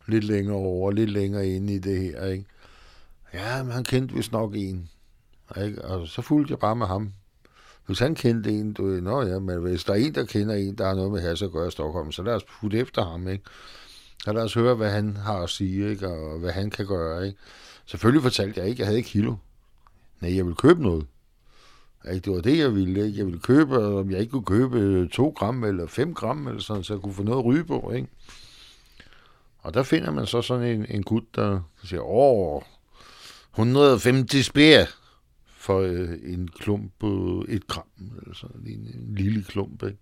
lidt 0.07 0.23
længere 0.23 0.55
over, 0.55 0.91
lidt 0.91 1.09
længere 1.09 1.47
inde 1.47 1.73
i 1.73 1.79
det 1.79 2.01
her, 2.01 2.25
ikke? 2.25 2.45
Ja, 3.33 3.63
men 3.63 3.71
han 3.71 3.83
kendte 3.83 4.15
vist 4.15 4.31
nok 4.31 4.51
en. 4.55 4.89
Ikke? 5.65 5.85
Og 5.85 6.07
så 6.07 6.21
fulgte 6.21 6.51
jeg 6.51 6.59
bare 6.59 6.75
med 6.75 6.87
ham. 6.87 7.13
Hvis 7.85 7.99
han 7.99 8.15
kendte 8.15 8.49
en, 8.49 8.73
du 8.73 8.85
ved, 8.85 9.01
nå 9.01 9.21
ja, 9.21 9.39
men 9.39 9.61
hvis 9.61 9.83
der 9.83 9.93
er 9.93 9.97
en, 9.97 10.15
der 10.15 10.25
kender 10.25 10.55
en, 10.55 10.77
der 10.77 10.85
har 10.85 10.95
noget 10.95 11.11
med 11.11 11.21
has 11.21 11.41
at 11.41 11.51
gøre 11.51 11.67
i 11.67 11.71
Stockholm, 11.71 12.11
så 12.11 12.23
lad 12.23 12.33
os 12.33 12.43
putte 12.43 12.77
efter 12.77 13.05
ham, 13.05 13.27
ikke? 13.27 13.43
Så 14.25 14.33
lad 14.33 14.43
os 14.43 14.53
høre, 14.53 14.75
hvad 14.75 14.91
han 14.91 15.17
har 15.17 15.37
at 15.43 15.49
sige, 15.49 15.89
ikke? 15.89 16.07
Og 16.07 16.39
hvad 16.39 16.51
han 16.51 16.69
kan 16.69 16.87
gøre, 16.87 17.27
ikke? 17.27 17.39
Selvfølgelig 17.85 18.21
fortalte 18.23 18.59
jeg 18.59 18.69
ikke, 18.69 18.79
jeg 18.79 18.87
havde 18.87 18.97
ikke 18.97 19.09
kilo. 19.09 19.35
Nej, 20.21 20.35
jeg 20.35 20.45
ville 20.45 20.55
købe 20.55 20.83
noget. 20.83 21.07
Ikke? 22.13 22.25
Det 22.25 22.33
var 22.33 22.41
det, 22.41 22.57
jeg 22.57 22.75
ville. 22.75 23.05
Ikke? 23.05 23.17
Jeg 23.17 23.25
ville 23.25 23.39
købe, 23.39 23.77
om 23.77 24.11
jeg 24.11 24.19
ikke 24.19 24.31
kunne 24.31 24.45
købe 24.45 25.07
2 25.07 25.29
gram 25.29 25.63
eller 25.63 25.87
5 25.87 26.13
gram, 26.13 26.47
eller 26.47 26.61
sådan, 26.61 26.83
så 26.83 26.93
jeg 26.93 27.01
kunne 27.01 27.13
få 27.13 27.23
noget 27.23 27.39
at 27.39 27.45
ryge 27.45 27.63
på. 27.63 27.91
Ikke? 27.95 28.07
Og 29.59 29.73
der 29.73 29.83
finder 29.83 30.11
man 30.11 30.25
så 30.25 30.41
sådan 30.41 30.63
en, 30.63 30.85
en 30.89 31.03
gut, 31.03 31.23
der 31.35 31.59
siger, 31.83 32.01
åh, 32.01 32.61
150 33.53 34.45
spær 34.45 34.85
for 35.57 35.79
øh, 35.79 36.09
en 36.23 36.47
klump 36.59 36.91
på 36.99 37.45
et 37.47 37.67
gram, 37.67 37.83
eller 38.21 38.35
sådan 38.35 38.61
en, 38.67 38.79
en 38.79 39.15
lille 39.15 39.43
klump, 39.43 39.83
ikke? 39.83 39.97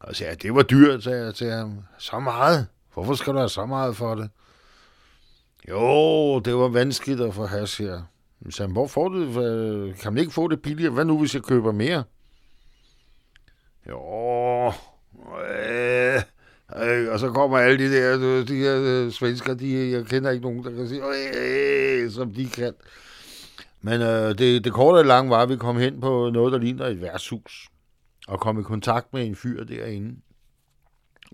Og 0.00 0.16
så 0.16 0.24
ja, 0.24 0.34
det 0.34 0.54
var 0.54 0.62
dyrt, 0.62 1.02
sagde 1.02 1.24
jeg 1.24 1.34
til 1.34 1.50
ham. 1.50 1.78
Så 1.98 2.20
meget? 2.20 2.66
Hvorfor 2.96 3.14
skal 3.14 3.32
du 3.32 3.38
have 3.38 3.48
så 3.48 3.66
meget 3.66 3.96
for 3.96 4.14
det? 4.14 4.30
Jo, 5.68 6.38
det 6.38 6.56
var 6.56 6.68
vanskeligt 6.68 7.20
at 7.20 7.34
få 7.34 7.46
hash 7.46 7.82
her. 7.82 8.02
Så 8.50 8.66
hvor 8.66 8.86
får 8.86 9.08
du 9.08 9.20
det? 9.20 9.96
Kan 9.96 10.12
man 10.12 10.20
ikke 10.20 10.32
få 10.32 10.48
det 10.48 10.62
billigere? 10.62 10.92
Hvad 10.92 11.04
nu, 11.04 11.18
hvis 11.18 11.34
jeg 11.34 11.42
køber 11.42 11.72
mere? 11.72 12.04
Jo, 13.88 14.72
øh, 15.48 16.22
Øh, 16.82 17.12
og 17.12 17.18
så 17.20 17.30
kommer 17.30 17.58
alle 17.58 17.78
de 17.78 17.96
der, 17.96 18.18
øh, 18.20 18.48
de 18.48 18.56
her 18.56 18.76
øh, 18.82 19.12
svensker, 19.12 19.54
de, 19.54 19.90
jeg 19.90 20.06
kender 20.06 20.30
ikke 20.30 20.44
nogen, 20.44 20.64
der 20.64 20.70
kan 20.70 20.88
sige, 20.88 21.02
øh, 21.02 22.04
øh 22.04 22.10
som 22.10 22.34
de 22.34 22.46
kan. 22.46 22.72
Men 23.80 24.00
øh, 24.00 24.38
det, 24.38 24.64
det 24.64 24.72
korte 24.72 24.98
og 24.98 25.04
lange 25.04 25.30
var, 25.30 25.42
at 25.42 25.48
vi 25.48 25.56
kom 25.56 25.76
hen 25.76 26.00
på 26.00 26.30
noget, 26.30 26.52
der 26.52 26.58
ligner 26.58 26.86
et 26.86 27.02
værtshus, 27.02 27.68
og 28.28 28.40
kom 28.40 28.60
i 28.60 28.62
kontakt 28.62 29.12
med 29.12 29.26
en 29.26 29.36
fyr 29.36 29.64
derinde. 29.64 30.16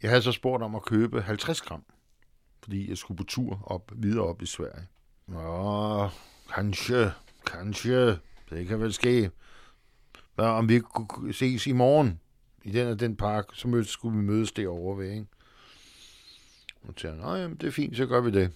Jeg 0.03 0.11
havde 0.11 0.23
så 0.23 0.33
spurgt 0.33 0.63
om 0.63 0.75
at 0.75 0.83
købe 0.83 1.23
50 1.23 1.61
gram, 1.61 1.85
fordi 2.63 2.89
jeg 2.89 2.99
skulle 2.99 3.19
på 3.19 3.25
tur 3.25 3.63
op, 3.67 3.93
videre 3.97 4.25
op 4.25 4.43
i 4.43 4.47
Sverige. 4.47 4.87
Nå, 5.27 6.09
kanskje, 6.55 7.13
kanskje, 7.47 8.19
det 8.51 8.67
kan 8.69 8.81
vel 8.81 8.93
ske. 8.93 9.31
Hvad, 10.35 10.47
om 10.47 10.69
vi 10.69 10.79
kunne 10.79 11.33
ses 11.33 11.67
i 11.67 11.73
morgen? 11.73 12.21
i 12.65 12.71
den 12.71 12.89
og 12.89 13.01
den 13.01 13.17
park, 13.17 13.45
så 13.55 13.69
mødes, 13.69 13.89
skulle 13.89 14.19
vi 14.19 14.25
mødes 14.25 14.53
derovre 14.53 14.99
ved, 14.99 15.11
ikke? 15.11 15.27
Og 16.89 16.95
så 16.97 17.15
nej, 17.15 17.37
jamen, 17.37 17.57
det 17.57 17.67
er 17.67 17.71
fint, 17.71 17.97
så 17.97 18.07
gør 18.07 18.21
vi 18.21 18.31
det. 18.31 18.51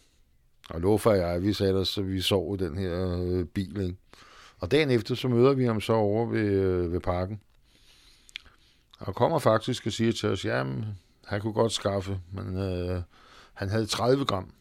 Og 0.71 0.81
Lofa 0.81 1.11
og 1.11 1.17
jeg, 1.17 1.43
vi 1.43 1.53
satte 1.53 1.77
os, 1.77 1.89
så 1.89 2.03
vi 2.03 2.21
sov 2.21 2.55
i 2.55 2.65
den 2.65 2.79
her 2.79 3.19
øh, 3.23 3.45
bil, 3.45 3.81
ikke? 3.81 3.97
Og 4.59 4.71
dagen 4.71 4.91
efter, 4.91 5.15
så 5.15 5.29
møder 5.29 5.55
vi 5.55 5.65
ham 5.65 5.81
så 5.81 5.93
over 5.93 6.27
ved, 6.27 6.41
øh, 6.41 6.93
ved 6.93 7.01
parken. 7.01 7.41
Og 8.99 9.15
kommer 9.15 9.39
faktisk 9.39 9.87
og 9.87 9.93
siger 9.93 10.13
til 10.13 10.29
os, 10.29 10.45
jamen, 10.45 10.85
han 11.27 11.41
kunne 11.41 11.53
godt 11.53 11.73
skaffe, 11.73 12.21
men 12.33 12.57
øh, 12.57 13.03
han 13.55 13.69
havde 13.69 13.87
30 13.87 14.25
gram. 14.25 14.53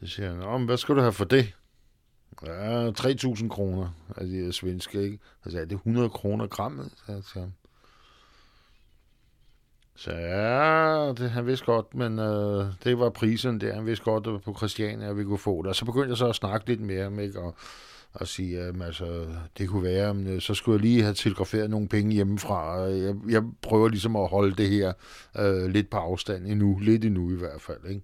Så 0.00 0.06
siger 0.06 0.50
han, 0.52 0.64
hvad 0.64 0.76
skal 0.76 0.94
du 0.94 1.00
have 1.00 1.12
for 1.12 1.24
det? 1.24 1.54
Ja, 2.46 2.90
3.000 2.90 3.48
kroner 3.48 3.88
af 4.16 4.26
de 4.26 4.44
her 4.44 4.50
svenske, 4.50 5.02
ikke? 5.02 5.18
Altså, 5.44 5.60
er 5.60 5.64
det 5.64 5.74
100 5.74 6.08
kroner 6.10 6.46
grammet? 6.46 6.92
Så, 7.06 7.12
jeg 7.12 7.50
så 9.94 10.10
ja, 10.10 11.12
det, 11.12 11.30
han 11.30 11.46
vidste 11.46 11.66
godt, 11.66 11.94
men 11.94 12.18
øh, 12.18 12.66
det 12.84 12.98
var 12.98 13.10
prisen 13.10 13.60
der. 13.60 13.74
Han 13.74 13.86
vidste 13.86 14.04
godt, 14.04 14.26
at 14.26 14.42
på 14.42 14.54
Christiania, 14.56 15.12
vi 15.12 15.24
kunne 15.24 15.38
få 15.38 15.62
det. 15.62 15.68
Og 15.68 15.76
så 15.76 15.84
begyndte 15.84 16.08
jeg 16.08 16.16
så 16.16 16.28
at 16.28 16.34
snakke 16.34 16.68
lidt 16.68 16.80
mere, 16.80 17.22
ikke? 17.24 17.40
Og, 17.40 17.54
og 18.12 18.28
sige, 18.28 18.60
at 18.60 18.82
altså, 18.82 19.26
det 19.58 19.68
kunne 19.68 19.82
være, 19.82 20.14
men, 20.14 20.26
øh, 20.26 20.40
så 20.40 20.54
skulle 20.54 20.76
jeg 20.76 20.82
lige 20.82 21.02
have 21.02 21.14
telegraferet 21.14 21.70
nogle 21.70 21.88
penge 21.88 22.12
hjemmefra. 22.12 22.80
Jeg, 22.80 23.14
jeg 23.28 23.42
prøver 23.62 23.88
ligesom 23.88 24.16
at 24.16 24.28
holde 24.28 24.56
det 24.56 24.68
her 24.68 24.92
øh, 25.38 25.70
lidt 25.70 25.90
på 25.90 25.96
afstand 25.96 26.46
endnu, 26.46 26.78
lidt 26.78 27.04
endnu 27.04 27.30
i 27.30 27.36
hvert 27.36 27.60
fald. 27.60 27.78
Ikke? 27.88 28.02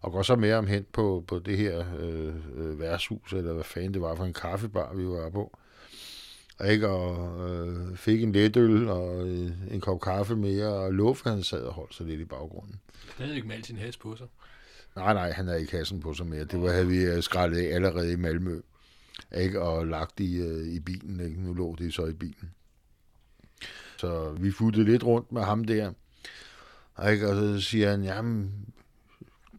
Og 0.00 0.12
går 0.12 0.22
så 0.22 0.36
med 0.36 0.52
om 0.52 0.66
hen 0.66 0.86
på, 0.92 1.24
på 1.26 1.38
det 1.38 1.58
her 1.58 1.84
øh, 2.00 2.34
øh 2.56 2.80
værtshus, 2.80 3.32
eller 3.32 3.52
hvad 3.52 3.64
fanden 3.64 3.94
det 3.94 4.02
var 4.02 4.14
for 4.14 4.24
en 4.24 4.32
kaffebar, 4.32 4.94
vi 4.94 5.08
var 5.08 5.30
på. 5.30 5.58
Ikke? 6.68 6.88
Og 6.88 7.50
øh, 7.50 7.96
fik 7.96 8.22
en 8.22 8.32
letøl 8.32 8.88
og 8.88 9.28
øh, 9.28 9.50
en 9.70 9.80
kop 9.80 10.00
kaffe 10.00 10.36
mere, 10.36 10.68
og 10.68 10.92
Luffe 10.92 11.30
han 11.30 11.42
sad 11.42 11.62
og 11.62 11.72
holdt 11.72 11.94
sig 11.94 12.06
lidt 12.06 12.20
i 12.20 12.24
baggrunden. 12.24 12.80
Han 13.16 13.26
havde 13.26 13.36
ikke 13.36 13.48
med 13.48 13.62
sin 13.62 13.76
has 13.76 13.96
på 13.96 14.16
sig. 14.16 14.26
Nej, 14.96 15.14
nej, 15.14 15.30
han 15.30 15.46
havde 15.46 15.60
ikke 15.60 15.76
hassen 15.76 16.00
på 16.00 16.14
sig 16.14 16.26
mere. 16.26 16.44
Det 16.44 16.62
var, 16.62 16.72
havde 16.72 16.86
vi 16.86 17.04
øh, 17.04 17.22
skrællet 17.22 17.58
af 17.58 17.74
allerede 17.74 18.12
i 18.12 18.16
Malmø. 18.16 18.60
Ikke? 19.36 19.62
Og 19.62 19.86
lagt 19.86 20.20
i, 20.20 20.36
øh, 20.36 20.66
i 20.66 20.80
bilen. 20.80 21.20
Ikke? 21.20 21.42
Nu 21.42 21.54
lå 21.54 21.76
det 21.78 21.94
så 21.94 22.06
i 22.06 22.12
bilen. 22.12 22.50
Så 23.96 24.32
vi 24.32 24.50
futtede 24.50 24.84
lidt 24.84 25.04
rundt 25.04 25.32
med 25.32 25.42
ham 25.42 25.64
der. 25.64 25.92
Ikke? 27.10 27.28
Og 27.28 27.34
så 27.34 27.60
siger 27.60 27.90
han, 27.90 28.04
jamen, 28.04 28.52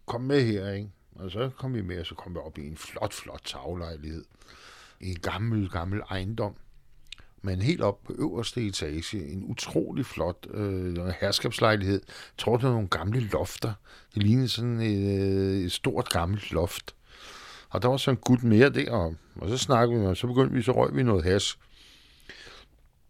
kom 0.06 0.22
med 0.22 0.42
her, 0.46 0.72
ikke? 0.72 0.90
Og 1.16 1.32
så 1.32 1.50
kom 1.58 1.74
vi 1.74 1.82
med, 1.82 2.00
og 2.00 2.06
så 2.06 2.16
kom 2.16 2.34
vi 2.34 2.40
op 2.40 2.58
i 2.58 2.68
en 2.68 2.78
flot, 2.78 3.14
flot 3.14 3.42
taglejlighed. 3.46 4.26
I 5.00 5.10
en 5.10 5.20
gammel, 5.20 5.70
gammel 5.70 6.00
ejendom. 6.00 6.56
Men 7.42 7.62
helt 7.62 7.82
op 7.82 8.04
på 8.04 8.14
øverste 8.18 8.68
etage, 8.68 9.32
en 9.32 9.44
utrolig 9.44 10.06
flot 10.06 10.48
øh, 10.54 10.96
herskabslejlighed. 11.20 12.02
Jeg 12.08 12.38
tror, 12.38 12.58
det 12.58 12.66
var 12.66 12.72
nogle 12.72 12.88
gamle 12.88 13.20
lofter. 13.20 13.74
Det 14.16 14.24
lignede 14.24 14.50
sådan 14.50 14.82
et, 14.82 15.66
et 15.66 15.72
stort 15.72 16.10
gammelt 16.10 16.52
loft. 16.52 16.96
Og 17.72 17.82
der 17.82 17.88
var 17.88 17.98
så 17.98 18.12
en 18.12 18.18
gut 18.18 18.44
mere 18.44 18.70
der, 18.70 18.92
og, 18.92 19.16
og 19.36 19.50
så 19.50 19.58
snakkede 19.58 20.02
vi, 20.02 20.06
og 20.06 20.18
så 20.18 20.28
begyndte 20.28 20.56
vi, 20.56 20.62
så 20.62 20.72
røg 20.72 20.96
vi 20.96 21.04
noget 21.04 21.24
has. 21.24 21.58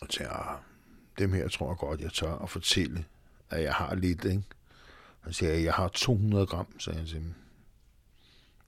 Og 0.02 0.10
tænkte, 0.10 0.34
ah, 0.34 0.58
dem 1.20 1.34
her 1.34 1.48
tror 1.48 1.70
jeg 1.70 1.78
godt, 1.78 2.02
jeg 2.02 2.12
tør 2.14 2.36
at 2.36 2.50
fortælle, 2.50 3.06
at 3.50 3.64
jeg 3.64 3.74
har 3.74 3.96
lidt, 3.96 4.26
ikke? 4.26 4.44
Han 5.22 5.34
siger, 5.34 5.54
jeg 5.54 5.74
har 5.74 5.88
200 5.88 6.46
gram, 6.46 6.80
sagde 6.80 7.00
han 7.00 7.08
til 7.08 7.22
mig. 7.22 7.34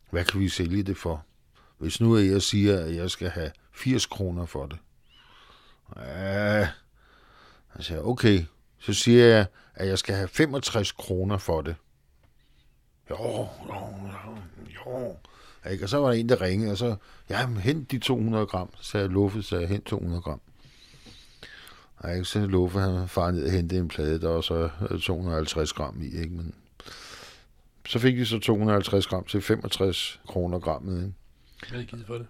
Hvad 0.09 0.25
kan 0.25 0.39
vi 0.39 0.49
sælge 0.49 0.83
det 0.83 0.97
for? 0.97 1.25
Hvis 1.77 2.01
nu 2.01 2.17
jeg 2.17 2.41
siger, 2.41 2.79
at 2.79 2.95
jeg 2.95 3.11
skal 3.11 3.29
have 3.29 3.51
80 3.71 4.05
kroner 4.05 4.45
for 4.45 4.65
det. 4.65 4.77
Ja, 5.95 6.69
han 7.67 7.83
siger, 7.83 8.01
okay, 8.01 8.45
så 8.79 8.93
siger 8.93 9.25
jeg, 9.25 9.45
at 9.75 9.87
jeg 9.87 9.99
skal 9.99 10.15
have 10.15 10.27
65 10.27 10.91
kroner 10.91 11.37
for 11.37 11.61
det. 11.61 11.75
Jo, 13.09 13.47
jo, 13.67 14.09
jo, 14.25 14.37
jo. 14.85 15.17
Ikke? 15.71 15.85
Og 15.85 15.89
så 15.89 15.97
var 15.97 16.07
der 16.07 16.13
en, 16.13 16.29
der 16.29 16.41
ringede, 16.41 16.71
og 16.71 16.77
så, 16.77 16.95
ja, 17.29 17.47
hent 17.47 17.91
de 17.91 17.99
200 17.99 18.45
gram. 18.45 18.69
Så 18.79 18.91
sagde 18.91 19.07
Luffe, 19.07 19.43
så 19.43 19.59
jeg, 19.59 19.67
hent 19.69 19.85
200 19.85 20.21
gram. 20.21 20.41
Og 21.97 22.13
ikke? 22.13 22.25
Så 22.25 22.45
Luffe, 22.45 22.79
han 22.79 23.07
far 23.07 23.31
ned 23.31 23.45
og 23.45 23.51
hente 23.51 23.77
en 23.77 23.87
plade, 23.87 24.21
der 24.21 24.29
var 24.29 24.41
så 24.41 24.69
250 25.01 25.73
gram 25.73 26.01
i, 26.01 26.05
ikke? 26.05 26.35
Men 26.35 26.53
så 27.85 27.99
fik 27.99 28.15
de 28.15 28.25
så 28.25 28.39
250 28.39 29.07
gram 29.07 29.25
til 29.25 29.41
65 29.41 30.19
kroner 30.27 30.59
grammet, 30.59 30.97
ikke? 30.97 31.13
Hvad 31.59 31.77
har 31.77 31.83
I 31.83 31.85
givet 31.85 32.05
for 32.05 32.17
det? 32.17 32.27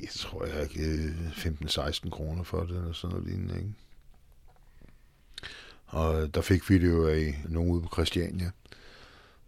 Jeg 0.00 0.08
tror, 0.16 0.44
jeg 0.44 0.54
har 0.54 0.64
givet 0.64 1.14
15-16 1.30 2.10
kroner 2.10 2.42
for 2.42 2.60
det, 2.60 2.76
eller 2.76 2.92
sådan 2.92 3.16
noget 3.16 3.28
lignende, 3.28 3.56
ikke? 3.56 3.74
Og 5.86 6.34
der 6.34 6.40
fik 6.40 6.70
vi 6.70 6.78
det 6.78 6.90
jo 6.90 7.06
af 7.06 7.42
nogen 7.48 7.70
ude 7.70 7.82
på 7.82 7.88
Christiania 7.92 8.50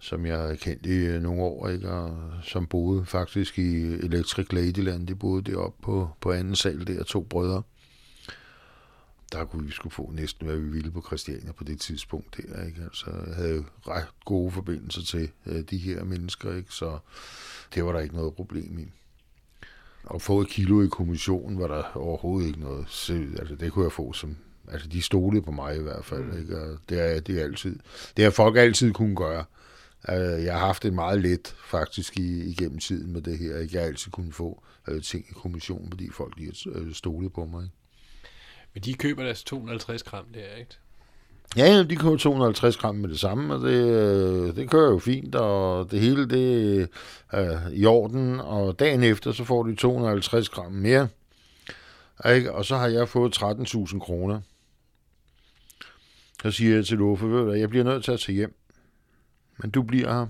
som 0.03 0.27
jeg 0.27 0.39
har 0.39 0.55
kendt 0.55 0.87
i 0.87 0.95
øh, 0.95 1.23
nogle 1.23 1.43
år, 1.43 1.69
ikke? 1.69 1.91
og 1.91 2.31
som 2.43 2.67
boede 2.67 3.07
faktisk 3.07 3.59
i 3.59 3.83
Electric 3.83 4.53
Ladyland. 4.53 5.07
De 5.07 5.15
boede 5.15 5.43
deroppe 5.53 5.83
på, 5.83 6.09
på 6.21 6.33
anden 6.33 6.57
sal 6.57 6.87
der, 6.87 7.05
to 7.05 7.23
brødre. 7.23 7.63
Der 9.33 9.45
kunne 9.45 9.67
vi 9.67 9.73
skulle 9.73 9.93
få 9.93 10.11
næsten, 10.15 10.47
hvad 10.47 10.57
vi 10.57 10.69
ville 10.69 10.91
på 10.91 11.03
Christiania 11.07 11.53
på 11.53 11.65
det 11.65 11.81
tidspunkt 11.81 12.37
der. 12.37 12.67
Ikke? 12.67 12.83
Altså, 12.83 13.11
jeg 13.27 13.37
havde 13.37 13.65
ret 13.89 14.07
gode 14.25 14.51
forbindelser 14.51 15.03
til 15.03 15.31
uh, 15.47 15.61
de 15.71 15.79
her 15.79 16.05
mennesker, 16.05 16.57
ikke? 16.57 16.73
så 16.73 16.99
det 17.75 17.85
var 17.85 17.93
der 17.93 18.01
ikke 18.01 18.15
noget 18.15 18.35
problem 18.35 18.79
i. 18.79 18.87
Og 20.05 20.23
få 20.23 20.41
et 20.41 20.49
kilo 20.49 20.83
i 20.83 20.87
kommissionen 20.87 21.59
var 21.59 21.67
der 21.67 21.97
overhovedet 21.97 22.47
ikke 22.47 22.61
noget. 22.61 22.85
Så, 22.89 23.13
altså, 23.39 23.55
det 23.55 23.73
kunne 23.73 23.85
jeg 23.85 23.93
få 23.93 24.13
som 24.13 24.37
Altså, 24.69 24.89
de 24.89 25.03
stolede 25.03 25.43
på 25.43 25.51
mig 25.51 25.77
i 25.77 25.83
hvert 25.83 26.05
fald, 26.05 26.25
mm. 26.25 26.39
ikke? 26.39 26.61
Og 26.61 26.79
det 26.89 27.01
er 27.01 27.21
det 27.21 27.41
er 27.41 27.45
altid. 27.45 27.79
Det 28.17 28.25
har 28.25 28.31
folk 28.31 28.57
altid 28.57 28.93
kunne 28.93 29.17
gøre. 29.17 29.45
Øh, 30.09 30.45
jeg 30.45 30.53
har 30.53 30.67
haft 30.67 30.83
det 30.83 30.93
meget 30.93 31.21
let 31.21 31.55
faktisk 31.65 32.17
i, 32.17 32.51
igennem 32.51 32.79
tiden 32.79 33.13
med 33.13 33.23
det 33.23 33.39
her. 33.39 33.57
Jeg 33.57 33.81
har 33.81 33.89
altid 33.89 34.11
kunnet 34.11 34.35
få 34.35 34.63
øh, 34.89 35.03
ting 35.03 35.25
i 35.31 35.33
kommissionen, 35.33 35.91
fordi 35.91 36.11
folk 36.13 36.37
lige 36.37 36.53
øh, 36.75 36.95
stolet 36.95 37.33
på 37.33 37.45
mig. 37.45 37.69
Men 38.75 38.83
de 38.83 38.95
køber 38.95 39.23
deres 39.23 39.45
250 39.45 40.03
gram 40.03 40.25
der, 40.35 40.57
ikke? 40.59 40.77
Ja, 41.57 41.83
de 41.83 41.97
køber 41.97 42.17
250 42.17 42.77
gram 42.77 42.95
med 42.95 43.09
det 43.09 43.21
samme, 43.21 43.55
og 43.55 43.61
det, 43.61 43.85
øh, 43.87 44.57
det 44.57 44.71
kører 44.71 44.91
jo 44.91 44.99
fint, 44.99 45.35
og 45.35 45.91
det 45.91 46.01
hele 46.01 46.29
det 46.29 46.89
er 47.33 47.67
øh, 47.67 47.73
i 47.73 47.87
orden, 47.87 48.41
og 48.41 48.79
dagen 48.79 49.03
efter, 49.03 49.33
så 49.33 49.45
får 49.45 49.63
de 49.63 49.75
250 49.75 50.49
gram 50.49 50.73
mere, 50.73 51.09
ikke? 52.35 52.53
og 52.53 52.65
så 52.65 52.77
har 52.77 52.87
jeg 52.89 53.09
fået 53.09 53.43
13.000 53.43 53.99
kroner. 53.99 54.41
Så 56.43 56.51
siger 56.51 56.75
jeg 56.75 56.87
til 56.87 56.99
Loffe, 56.99 57.27
jeg 57.59 57.69
bliver 57.69 57.85
nødt 57.85 58.05
til 58.05 58.13
at 58.13 58.21
tage 58.21 58.37
hjem. 58.37 58.62
Men 59.63 59.71
du 59.71 59.83
bliver 59.83 60.13
her. 60.13 60.27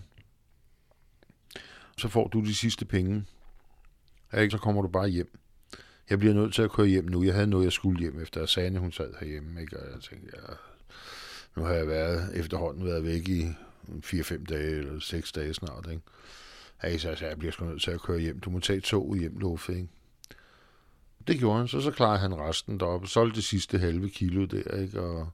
Så 1.99 2.09
får 2.09 2.29
du 2.29 2.41
de 2.41 2.55
sidste 2.55 2.85
penge. 2.85 3.25
Ikke? 4.39 4.51
Så 4.51 4.59
kommer 4.59 4.83
du 4.83 4.89
bare 4.89 5.09
hjem. 5.09 5.39
Jeg 6.11 6.19
bliver 6.19 6.35
nødt 6.35 6.55
til 6.55 6.63
at 6.63 6.73
køre 6.73 6.87
hjem 6.87 7.05
nu. 7.05 7.23
Jeg 7.23 7.35
havde 7.35 7.47
noget, 7.47 7.65
jeg 7.65 7.73
skulle 7.73 8.01
hjem 8.01 8.21
efter, 8.21 8.47
Sane, 8.47 8.79
hun 8.79 8.93
sad 8.93 9.15
herhjemme. 9.21 9.61
Ikke? 9.61 9.81
Og 9.81 9.93
jeg 9.93 10.01
tænkte, 10.01 10.37
ja, 10.37 10.55
nu 11.57 11.63
har 11.63 11.73
jeg 11.73 11.89
været 11.89 12.37
efterhånden 12.39 12.85
været 12.85 13.05
væk 13.05 13.29
i 13.29 13.47
4-5 14.05 14.45
dage 14.45 14.71
eller 14.71 15.01
6 15.01 15.33
dage 15.33 15.55
snart. 15.55 15.89
Ikke? 15.91 16.03
Ja, 16.83 16.99
så 16.99 17.09
jeg, 17.09 17.23
jeg 17.23 17.39
bliver 17.39 17.53
sgu 17.53 17.65
nødt 17.65 17.83
til 17.83 17.91
at 17.91 18.01
køre 18.01 18.19
hjem. 18.21 18.41
Du 18.41 18.51
må 18.51 18.61
tage 18.61 18.81
toget 18.81 19.21
hjem, 19.21 19.39
Loffe. 19.39 19.73
Ikke? 19.73 19.89
Det 21.27 21.39
gjorde 21.39 21.59
han, 21.59 21.69
så 21.69 21.81
så 21.81 21.91
klarede 21.91 22.19
han 22.19 22.39
resten 22.39 22.81
deroppe. 22.81 23.09
Solgte 23.09 23.37
det 23.37 23.45
sidste 23.45 23.79
halve 23.79 24.09
kilo 24.09 24.45
der, 24.45 24.77
ikke? 24.77 25.01
Og 25.01 25.29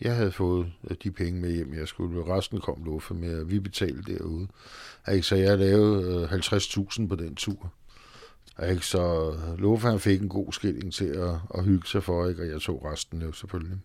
jeg 0.00 0.16
havde 0.16 0.32
fået 0.32 0.72
øh, 0.90 0.96
de 1.02 1.10
penge 1.10 1.40
med 1.40 1.52
hjem, 1.52 1.74
jeg 1.74 1.88
skulle. 1.88 2.34
Resten 2.34 2.60
kom 2.60 2.84
Luffe 2.84 3.14
med, 3.14 3.40
og 3.40 3.50
vi 3.50 3.58
betalte 3.58 4.14
derude. 4.14 4.48
Ikke? 5.12 5.26
Så 5.26 5.36
jeg 5.36 5.58
lavede 5.58 6.28
øh, 6.32 6.32
50.000 6.32 7.08
på 7.08 7.14
den 7.14 7.34
tur. 7.34 7.72
Ikke? 8.70 8.86
Så 8.86 9.32
øh, 9.32 9.58
Luffe 9.58 9.88
han 9.88 10.00
fik 10.00 10.20
en 10.20 10.28
god 10.28 10.52
skilling 10.52 10.92
til 10.92 11.04
at, 11.04 11.34
at 11.54 11.64
hygge 11.64 11.88
sig 11.88 12.02
for, 12.02 12.28
ikke? 12.28 12.42
og 12.42 12.48
jeg 12.48 12.60
tog 12.60 12.84
resten 12.84 13.22
jo 13.22 13.32
selvfølgelig. 13.32 13.78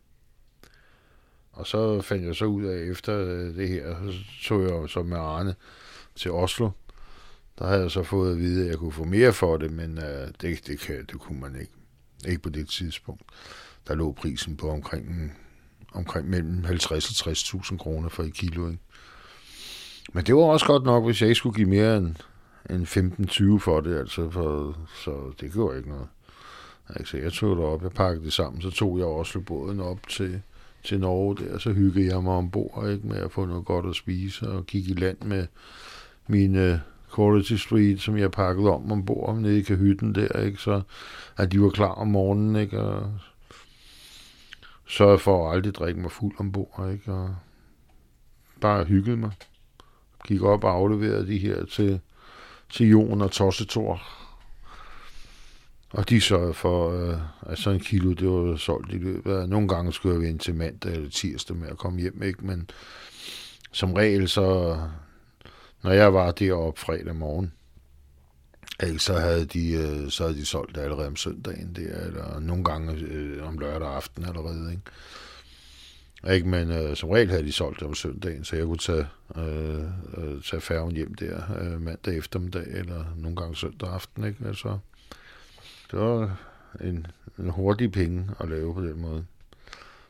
Og 1.52 1.68
så 1.68 2.02
fandt 2.02 2.26
jeg 2.26 2.36
så 2.36 2.46
ud 2.46 2.64
af, 2.64 2.84
efter 2.84 3.18
det 3.34 3.70
her, 3.70 4.12
så 4.12 4.18
tog 4.44 4.62
jeg 4.62 4.90
så 4.90 5.04
med 5.04 5.18
Arne 5.18 5.56
til 6.16 6.32
Oslo, 6.32 6.70
der 7.60 7.68
havde 7.68 7.82
jeg 7.82 7.92
så 7.92 8.04
fået 8.04 8.32
at 8.32 8.38
vide, 8.38 8.64
at 8.64 8.70
jeg 8.70 8.78
kunne 8.78 8.92
få 8.92 9.04
mere 9.04 9.34
for 9.34 9.58
det, 9.58 9.72
men 9.72 9.98
uh, 9.98 10.04
det, 10.42 10.68
det, 10.68 10.80
kan, 10.80 11.06
det 11.12 11.20
kunne 11.20 11.40
man 11.40 11.56
ikke. 11.60 11.74
Ikke 12.28 12.42
på 12.42 12.50
det 12.50 12.70
tidspunkt. 12.70 13.22
Der 13.88 13.96
lå 13.96 14.12
prisen 14.12 14.58
på 14.58 14.70
omkring, 14.70 15.34
omkring 15.94 16.30
mellem 16.30 16.64
50 16.64 17.28
og 17.28 17.32
60.000 17.32 17.78
kroner 17.78 18.10
for 18.10 18.24
et 18.24 18.34
kilo. 18.34 18.68
Ikke? 18.68 18.80
Men 20.14 20.26
det 20.26 20.36
var 20.36 20.42
også 20.42 20.66
godt 20.66 20.84
nok, 20.84 21.06
hvis 21.06 21.22
jeg 21.22 21.30
ikke 21.30 21.38
skulle 21.38 21.56
give 21.56 21.70
mere 21.70 21.98
end, 21.98 22.16
end 22.70 23.58
15-20 23.58 23.60
for 23.60 23.82
det, 23.82 23.98
altså 23.98 24.30
for, 24.30 24.78
så 25.04 25.34
det 25.42 25.54
gjorde 25.54 25.78
ikke 25.78 25.90
noget. 25.90 26.08
Altså, 26.90 27.18
jeg 27.18 27.34
tog 27.34 27.58
det 27.58 27.66
op, 27.66 27.84
jeg 27.84 27.92
pakkede 27.92 28.26
det 28.26 28.34
sammen, 28.34 28.62
så 28.62 28.72
tog 28.72 28.98
jeg 28.98 29.06
også 29.06 29.40
båden 29.40 29.80
op 29.80 30.08
til, 30.08 30.42
til 30.84 31.00
Norge 31.00 31.36
der, 31.36 31.58
så 31.58 31.72
hyggede 31.72 32.14
jeg 32.14 32.24
mig 32.24 32.34
ombord 32.34 32.90
ikke, 32.90 33.08
med 33.08 33.18
at 33.18 33.32
få 33.32 33.46
noget 33.46 33.66
godt 33.66 33.86
at 33.86 33.96
spise, 33.96 34.50
og 34.50 34.66
gik 34.66 34.90
i 34.90 34.94
land 34.94 35.18
med 35.22 35.48
mine 36.28 36.82
Quality 37.16 37.54
Street, 37.54 38.02
som 38.02 38.18
jeg 38.18 38.32
pakkede 38.32 38.70
om 38.70 38.92
ombord 38.92 39.38
nede 39.38 39.60
i 39.60 39.62
kahytten 39.62 40.16
der, 40.16 40.40
ikke? 40.40 40.58
Så 40.58 40.82
at 41.38 41.52
de 41.52 41.62
var 41.62 41.70
klar 41.70 41.92
om 41.92 42.08
morgenen, 42.08 42.56
ikke? 42.56 42.80
Og 42.80 43.12
sørgede 44.88 45.20
for 45.20 45.50
at 45.50 45.56
aldrig 45.56 45.76
drikke 45.76 46.02
mig 46.02 46.12
fuld 46.12 46.36
ombord, 46.40 46.90
ikke? 46.94 47.14
Og 47.14 47.36
bare 48.62 48.84
hyggede 48.84 49.18
mig. 49.18 49.32
Gik 50.28 50.42
op 50.42 50.64
og 50.64 50.72
afleverede 50.72 51.28
de 51.28 51.38
her 51.38 51.66
til, 51.66 52.00
til 52.70 52.90
Jon 52.90 53.22
og 53.22 53.32
Tossetor. 53.32 54.02
Og 55.90 56.10
de 56.10 56.22
sørgede 56.22 56.54
for, 56.54 56.92
øh, 56.92 57.18
at 57.42 57.58
sådan 57.58 57.80
en 57.80 57.86
kilo, 57.86 58.14
det 58.14 58.30
var 58.30 58.56
solgt 58.56 58.94
i 58.94 58.98
løbet 58.98 59.34
af... 59.34 59.50
Nogle 59.50 59.68
gange 59.68 59.94
skulle 59.94 60.22
jeg 60.22 60.30
ind 60.30 60.40
til 60.40 60.56
mandag 60.56 60.94
eller 60.94 61.10
tirsdag 61.10 61.58
med 61.58 61.68
at 61.68 61.78
komme 61.78 62.02
hjem, 62.02 62.24
ikke? 62.24 62.46
Men 62.46 62.70
som 63.72 63.94
regel, 63.94 64.30
så 64.30 64.78
når 65.84 65.92
jeg 65.92 66.14
var 66.14 66.32
deroppe 66.32 66.82
fredag 66.82 67.16
morgen, 67.16 67.54
så 68.98 69.14
havde 69.14 69.46
de, 69.46 69.72
øh, 69.74 70.10
så 70.10 70.24
havde 70.24 70.38
de 70.38 70.46
solgt 70.46 70.76
det 70.76 70.82
allerede 70.82 71.08
om 71.08 71.16
søndagen 71.16 71.76
der, 71.76 72.06
eller 72.06 72.40
nogle 72.40 72.64
gange 72.64 72.94
øh, 72.94 73.48
om 73.48 73.58
lørdag 73.58 73.96
aften 73.96 74.26
allerede, 74.26 74.72
ikke? 74.72 74.84
Ikke, 76.34 76.48
men 76.48 76.72
øh, 76.72 76.96
som 76.96 77.10
regel 77.10 77.30
havde 77.30 77.44
de 77.44 77.52
solgt 77.52 77.80
det 77.80 77.88
om 77.88 77.96
søndagen, 77.96 78.44
så 78.44 78.56
jeg 78.56 78.66
kunne 78.66 78.78
tage, 78.78 79.08
øh, 79.36 79.84
øh, 80.18 80.42
tage 80.44 80.62
færgen 80.62 80.96
hjem 80.96 81.14
der 81.14 81.42
øh, 81.60 81.82
mandag 81.82 82.18
eftermiddag, 82.18 82.68
eller 82.68 83.06
nogle 83.18 83.36
gange 83.36 83.56
søndag 83.56 83.90
aften, 83.90 84.24
ikke? 84.24 84.48
Altså, 84.48 84.78
det 85.92 86.00
var 86.00 86.38
en, 86.82 87.08
en 87.40 87.50
hurtig 87.50 87.92
penge 87.92 88.30
at 88.40 88.50
lave 88.50 88.74
på 88.74 88.82
den 88.82 89.02
måde. 89.02 89.26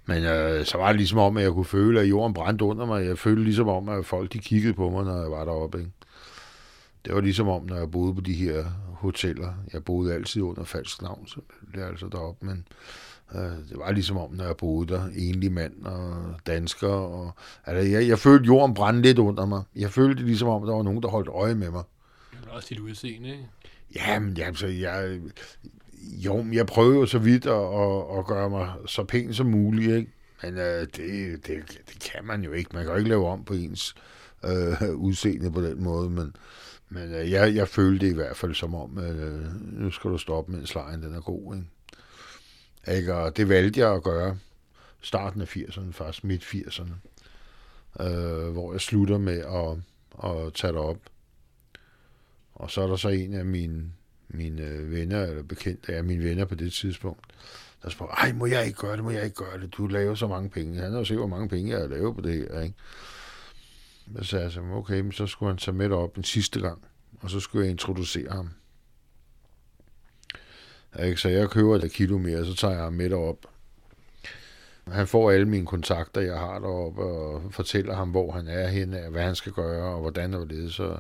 Men 0.06 0.24
øh, 0.24 0.66
så 0.66 0.78
var 0.78 0.88
det 0.88 0.98
ligesom 0.98 1.18
om, 1.18 1.38
at 1.38 1.44
jeg 1.44 1.52
kunne 1.52 1.66
føle, 1.66 2.02
at 2.02 2.10
jorden 2.10 2.34
brændte 2.34 2.66
under 2.66 2.86
mig. 2.86 3.06
Jeg 3.06 3.18
følte 3.18 3.44
ligesom 3.44 3.68
om, 3.68 3.90
at 3.90 4.06
folk 4.06 4.34
de 4.34 4.40
kiggede 4.40 4.74
på 4.74 4.90
mig, 4.90 5.04
når 5.04 5.22
jeg 5.22 5.32
var 5.32 5.46
deroppe. 5.46 5.80
Ikke? 5.80 5.92
Det 7.06 7.16
var 7.16 7.22
ligesom 7.22 7.48
om, 7.48 7.66
når 7.66 7.78
jeg 7.78 7.92
boede 7.92 8.16
på 8.16 8.22
de 8.22 8.34
her 8.34 8.66
hoteller. 8.94 9.54
Jeg 9.74 9.84
boede 9.84 10.14
altid 10.14 10.42
under 10.42 10.64
falsk 10.64 11.02
navn, 11.02 11.28
så 11.28 11.42
det 11.76 11.84
er 11.84 11.88
altså 11.88 12.08
deroppe. 12.12 12.46
Men 12.46 12.66
øh, 13.36 13.42
det 13.42 13.78
var 13.78 13.92
ligesom 13.92 14.18
om, 14.18 14.32
når 14.32 14.46
jeg 14.46 14.58
boede 14.58 14.94
der, 14.94 15.06
enlig 15.16 15.52
mand 15.52 15.86
og 15.86 16.36
dansker. 16.48 16.88
Og, 16.88 17.32
altså, 17.66 17.90
jeg, 17.90 18.08
jeg 18.08 18.20
følte, 18.20 18.46
jorden 18.46 18.74
brændte 18.74 19.02
lidt 19.02 19.20
under 19.20 19.46
mig. 19.46 19.64
Jeg 19.76 19.92
følte 19.92 20.16
det 20.16 20.26
ligesom 20.26 20.48
om, 20.48 20.64
at 20.64 20.68
der 20.68 20.76
var 20.76 20.84
nogen, 20.84 21.04
der 21.04 21.10
holdt 21.10 21.30
øje 21.30 21.56
med 21.56 21.72
mig. 21.72 21.84
Men 22.32 22.50
også 22.50 22.68
dit 22.70 22.80
udseende, 22.80 23.30
ikke? 23.30 23.48
Jamen, 23.96 24.38
altså, 24.42 24.68
jeg, 24.68 25.20
jo, 26.04 26.42
men 26.42 26.54
jeg 26.54 26.66
prøver 26.66 26.96
jo 26.96 27.06
så 27.06 27.20
vidt 27.20 27.46
at, 27.46 27.52
at, 27.54 28.20
at 28.20 28.26
gøre 28.26 28.50
mig 28.50 28.74
så 28.86 29.04
pæn 29.04 29.34
som 29.34 29.46
muligt, 29.46 29.96
ikke? 29.96 30.12
Men 30.44 30.58
øh, 30.58 30.82
det, 30.82 31.48
det, 31.48 31.82
det 31.88 32.12
kan 32.12 32.26
man 32.26 32.44
jo 32.44 32.52
ikke. 32.52 32.70
Man 32.74 32.84
kan 32.84 32.92
jo 32.92 32.98
ikke 32.98 33.10
lave 33.10 33.28
om 33.28 33.44
på 33.44 33.54
ens 33.54 33.96
øh, 34.46 34.96
udseende 34.96 35.52
på 35.52 35.62
den 35.62 35.84
måde, 35.84 36.10
men, 36.10 36.36
men 36.90 37.14
øh, 37.14 37.32
jeg, 37.32 37.56
jeg 37.56 37.68
følte 37.68 38.06
det 38.06 38.12
i 38.12 38.16
hvert 38.16 38.38
fald 38.38 38.54
som 38.54 38.76
om, 38.76 39.00
øh, 39.00 39.46
nu 39.82 39.92
skal 39.92 40.12
du 40.12 40.18
stoppe, 40.18 40.52
mens 40.52 40.76
lejen 40.76 41.04
den 41.04 41.16
er 41.16 41.22
god, 41.22 41.56
ikke? 41.56 41.68
ikke? 42.98 43.16
Og 43.16 43.38
det 43.38 43.50
valgte 43.50 43.80
jeg 43.80 43.94
at 43.94 44.04
gøre 44.04 44.38
starten 45.02 45.42
af 45.42 45.58
80'erne, 45.58 45.92
faktisk 45.92 46.24
midt 46.24 46.44
80'erne, 46.44 46.94
øh, 48.04 48.50
hvor 48.50 48.72
jeg 48.72 48.82
slutter 48.82 49.18
med 49.18 49.40
at, 49.40 49.78
at 50.30 50.54
tage 50.54 50.74
det 50.74 50.82
op. 50.82 50.98
Og 52.56 52.72
så 52.72 52.82
er 52.82 52.88
der 52.88 52.96
så 52.96 53.10
en 53.10 53.34
af 53.34 53.46
mine 53.46 53.92
mine 54.34 54.62
øh, 54.62 54.92
venner, 54.92 55.24
eller 55.24 55.44
bekendte 55.44 55.96
af 55.96 56.04
mine 56.04 56.24
venner 56.24 56.46
på 56.46 56.56
det 56.56 56.74
tidspunkt, 56.74 57.26
der 57.84 57.90
spurgte, 57.90 58.14
ej, 58.14 58.34
må 58.34 58.46
jeg 58.46 58.66
ikke 58.66 58.80
gøre 58.80 58.96
det, 58.96 59.04
må 59.04 59.12
jeg 59.12 59.24
ikke 59.24 59.36
gøre 59.36 59.60
det, 59.62 59.78
du 59.78 59.88
laver 59.88 60.16
så 60.16 60.28
mange 60.28 60.50
penge. 60.50 60.80
Han 60.80 60.92
har 60.92 61.00
jo 61.00 61.06
set, 61.06 61.18
hvor 61.18 61.28
mange 61.28 61.50
penge 61.50 61.72
jeg 61.72 61.80
har 61.80 61.88
lavet 61.88 62.16
på 62.16 62.22
det 62.22 62.34
her, 62.34 62.62
ikke? 62.62 62.76
Så 64.18 64.24
sagde 64.24 64.52
jeg 64.56 64.64
okay, 64.64 65.00
men 65.00 65.12
så 65.12 65.28
skulle 65.28 65.50
han 65.50 65.58
tage 65.58 65.76
med 65.76 65.92
op 65.92 66.18
en 66.18 66.24
sidste 66.24 66.60
gang, 66.60 66.84
og 67.22 67.30
så 67.30 67.40
skulle 67.40 67.66
jeg 67.66 67.72
introducere 67.72 68.32
ham. 68.32 68.50
Ikke? 71.00 71.22
Så 71.22 71.30
jeg 71.30 71.50
køber 71.50 71.76
et 71.76 71.92
kilo 71.92 72.18
mere, 72.18 72.46
så 72.46 72.56
tager 72.56 72.74
jeg 72.74 72.84
ham 72.84 72.94
med 72.94 73.14
op. 73.14 73.53
Han 74.92 75.08
får 75.08 75.32
alle 75.32 75.48
mine 75.48 75.66
kontakter, 75.66 76.22
jeg 76.22 76.40
har 76.40 76.60
deroppe, 76.60 77.02
og 77.02 77.42
fortæller 77.52 77.96
ham, 77.96 78.10
hvor 78.10 78.32
han 78.32 78.48
er 78.48 78.68
henne, 78.68 79.00
hvad 79.10 79.22
han 79.22 79.36
skal 79.36 79.52
gøre, 79.52 79.94
og 79.94 80.02
hvordan 80.02 80.34
og 80.34 80.50
det 80.50 80.74
så 80.74 80.98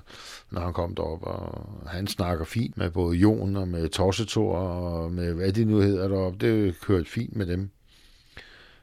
når 0.51 0.61
han 0.61 0.73
kom 0.73 0.95
derop. 0.95 1.23
Og 1.23 1.67
han 1.87 2.07
snakker 2.07 2.45
fint 2.45 2.77
med 2.77 2.89
både 2.89 3.17
Jon 3.17 3.55
og 3.55 3.67
med 3.67 3.89
Tossetor 3.89 4.57
og 4.57 5.11
med 5.11 5.33
hvad 5.33 5.51
de 5.51 5.65
nu 5.65 5.79
hedder 5.79 6.07
deroppe. 6.07 6.47
Det 6.47 6.79
kørte 6.81 7.09
fint 7.09 7.35
med 7.35 7.45
dem. 7.45 7.69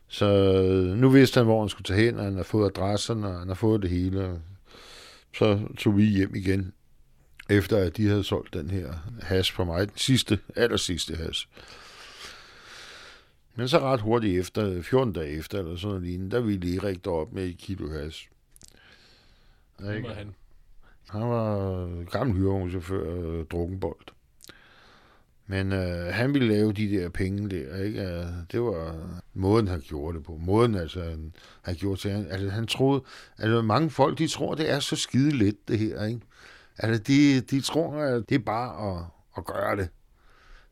Så 0.08 0.26
nu 0.96 1.08
vidste 1.08 1.38
han, 1.38 1.46
hvor 1.46 1.60
han 1.60 1.68
skulle 1.68 1.84
tage 1.84 2.04
hen, 2.04 2.18
og 2.18 2.24
han 2.24 2.36
har 2.36 2.42
fået 2.42 2.66
adressen, 2.66 3.24
og 3.24 3.38
han 3.38 3.48
har 3.48 3.54
fået 3.54 3.82
det 3.82 3.90
hele. 3.90 4.40
Så 5.38 5.60
tog 5.78 5.96
vi 5.96 6.04
hjem 6.04 6.34
igen, 6.34 6.72
efter 7.50 7.76
at 7.76 7.96
de 7.96 8.08
havde 8.08 8.24
solgt 8.24 8.54
den 8.54 8.70
her 8.70 8.92
has 9.22 9.50
for 9.50 9.64
mig. 9.64 9.88
Den 9.88 9.96
sidste, 9.96 10.38
aller 10.56 10.76
sidste 10.76 11.16
has. 11.16 11.48
Men 13.54 13.68
så 13.68 13.78
ret 13.78 14.00
hurtigt 14.00 14.40
efter, 14.40 14.82
14 14.82 15.12
dage 15.12 15.28
efter, 15.28 15.58
eller 15.58 15.76
sådan 15.76 15.88
noget 15.88 16.02
lignende, 16.02 16.36
der 16.36 16.42
ville 16.42 16.76
Erik 16.76 17.06
op 17.06 17.32
med 17.32 17.44
et 17.44 17.58
kilo 17.58 17.90
has. 17.90 18.28
Hvem 19.78 20.02
var 20.02 20.14
han? 20.14 20.34
Han 21.08 21.20
var 21.20 22.04
gammel 22.04 22.36
hyrevognschauffør, 22.36 23.38
øh, 23.40 23.46
drukkenbold. 23.46 24.06
Men 25.46 25.72
øh, 25.72 26.14
han 26.14 26.34
ville 26.34 26.48
lave 26.48 26.72
de 26.72 26.90
der 26.90 27.08
penge 27.08 27.50
der, 27.50 27.82
ikke? 27.82 28.02
Øh, 28.02 28.26
det 28.52 28.62
var 28.62 28.96
måden, 29.34 29.68
han 29.68 29.80
gjorde 29.80 30.18
det 30.18 30.26
på. 30.26 30.36
Måden, 30.40 30.74
altså, 30.74 31.02
han, 31.02 31.32
han 31.62 31.74
gjorde 31.74 32.00
til. 32.00 32.08
Altså, 32.08 32.48
han 32.48 32.66
troede, 32.66 33.02
altså, 33.38 33.62
mange 33.62 33.90
folk, 33.90 34.18
de 34.18 34.28
tror, 34.28 34.54
det 34.54 34.70
er 34.70 34.78
så 34.78 34.96
skide 34.96 35.30
let, 35.30 35.68
det 35.68 35.78
her, 35.78 36.04
ikke? 36.04 36.20
Altså, 36.78 37.02
de, 37.02 37.40
de 37.40 37.60
tror, 37.60 37.96
at 37.96 38.28
det 38.28 38.34
er 38.34 38.38
bare 38.38 38.98
at, 38.98 39.04
at 39.36 39.44
gøre 39.44 39.76
det. 39.76 39.88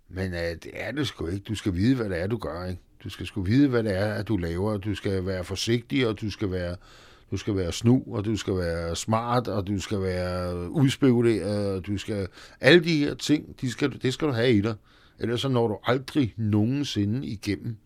Men 0.08 0.34
øh, 0.34 0.40
det 0.40 0.70
er 0.72 0.92
det 0.92 1.06
sgu 1.06 1.26
ikke. 1.26 1.44
Du 1.48 1.54
skal 1.54 1.74
vide, 1.74 1.96
hvad 1.96 2.08
det 2.08 2.20
er, 2.20 2.26
du 2.26 2.36
gør. 2.36 2.64
Ikke? 2.64 2.82
Du 3.04 3.08
skal 3.08 3.26
sgu 3.26 3.42
vide, 3.42 3.68
hvad 3.68 3.82
det 3.82 3.96
er, 3.96 4.14
at 4.14 4.28
du 4.28 4.36
laver. 4.36 4.76
Du 4.76 4.94
skal 4.94 5.26
være 5.26 5.44
forsigtig, 5.44 6.06
og 6.06 6.20
du 6.20 6.30
skal 6.30 6.50
være, 6.50 6.76
du 7.30 7.36
skal 7.36 7.56
være 7.56 7.72
snu, 7.72 8.02
og 8.10 8.24
du 8.24 8.36
skal 8.36 8.56
være 8.56 8.96
smart, 8.96 9.48
og 9.48 9.66
du 9.66 9.80
skal 9.80 10.02
være 10.02 10.70
udspekuleret, 10.70 11.74
og 11.76 11.86
du 11.86 11.98
skal... 11.98 12.28
Alle 12.60 12.84
de 12.84 12.98
her 12.98 13.14
ting, 13.14 13.60
de 13.60 13.70
skal, 13.70 14.02
det 14.02 14.14
skal 14.14 14.28
du 14.28 14.32
have 14.32 14.52
i 14.52 14.60
dig. 14.60 14.74
Ellers 15.18 15.40
så 15.40 15.48
når 15.48 15.68
du 15.68 15.78
aldrig 15.84 16.34
nogensinde 16.36 17.26
igennem. 17.26 17.76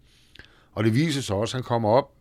Og 0.73 0.85
det 0.85 0.95
viser 0.95 1.21
sig 1.21 1.37
også, 1.37 1.57
at 1.57 1.63
han 1.63 1.65
kommer 1.65 1.89
op, 1.89 2.13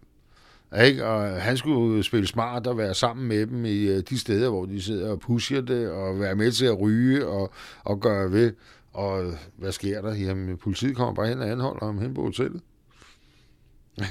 ikke? 0.85 1.05
og 1.05 1.41
han 1.41 1.57
skulle 1.57 2.03
spille 2.03 2.27
smart 2.27 2.67
og 2.67 2.77
være 2.77 2.93
sammen 2.93 3.27
med 3.27 3.47
dem 3.47 3.65
i 3.65 3.83
øh, 3.83 4.03
de 4.09 4.19
steder, 4.19 4.49
hvor 4.49 4.65
de 4.65 4.81
sidder 4.81 5.11
og 5.11 5.19
pusher 5.19 5.61
det, 5.61 5.89
og 5.89 6.19
være 6.19 6.35
med 6.35 6.51
til 6.51 6.65
at 6.65 6.79
ryge 6.79 7.27
og, 7.27 7.53
og 7.83 7.99
gøre 7.99 8.31
ved. 8.31 8.53
Og 8.93 9.33
hvad 9.57 9.71
sker 9.71 10.01
der? 10.01 10.15
Jamen, 10.15 10.57
politiet 10.57 10.95
kommer 10.95 11.13
bare 11.13 11.27
hen 11.27 11.39
og 11.39 11.49
anholder 11.49 11.85
ham 11.85 11.99
hen 11.99 12.13
på 12.13 12.21
hotellet. 12.21 12.61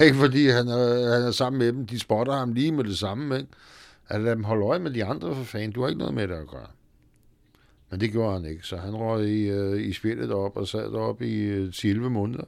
Ikke 0.05 0.16
fordi 0.16 0.49
han 0.49 0.69
er, 0.69 1.12
han 1.14 1.23
er 1.23 1.31
sammen 1.31 1.59
med 1.59 1.73
dem. 1.73 1.87
De 1.87 1.99
spotter 1.99 2.33
ham 2.33 2.53
lige 2.53 2.73
med 2.73 2.85
det 2.85 2.99
samme. 2.99 3.37
Ikke? 3.37 3.49
At 4.09 4.21
lade 4.21 4.35
dem 4.35 4.45
holde 4.45 4.66
øje 4.66 4.79
med 4.79 4.90
de 4.90 5.05
andre 5.05 5.35
for 5.35 5.45
fanden. 5.45 5.73
Du 5.73 5.81
har 5.81 5.88
ikke 5.88 5.99
noget 5.99 6.14
med 6.14 6.29
det 6.29 6.35
at 6.35 6.49
gøre. 6.49 6.66
Men 7.90 8.01
det 8.01 8.12
gjorde 8.12 8.33
han 8.33 8.51
ikke. 8.51 8.66
Så 8.66 8.77
han 8.77 8.97
røg 8.97 9.29
i, 9.29 9.43
øh, 9.43 9.88
i 9.88 9.93
spillet 9.93 10.33
op 10.33 10.57
og 10.57 10.69
sad 10.69 10.93
derop 10.93 11.23
i 11.23 11.35
øh, 11.35 11.73
11 11.85 12.11
måneder. 12.11 12.45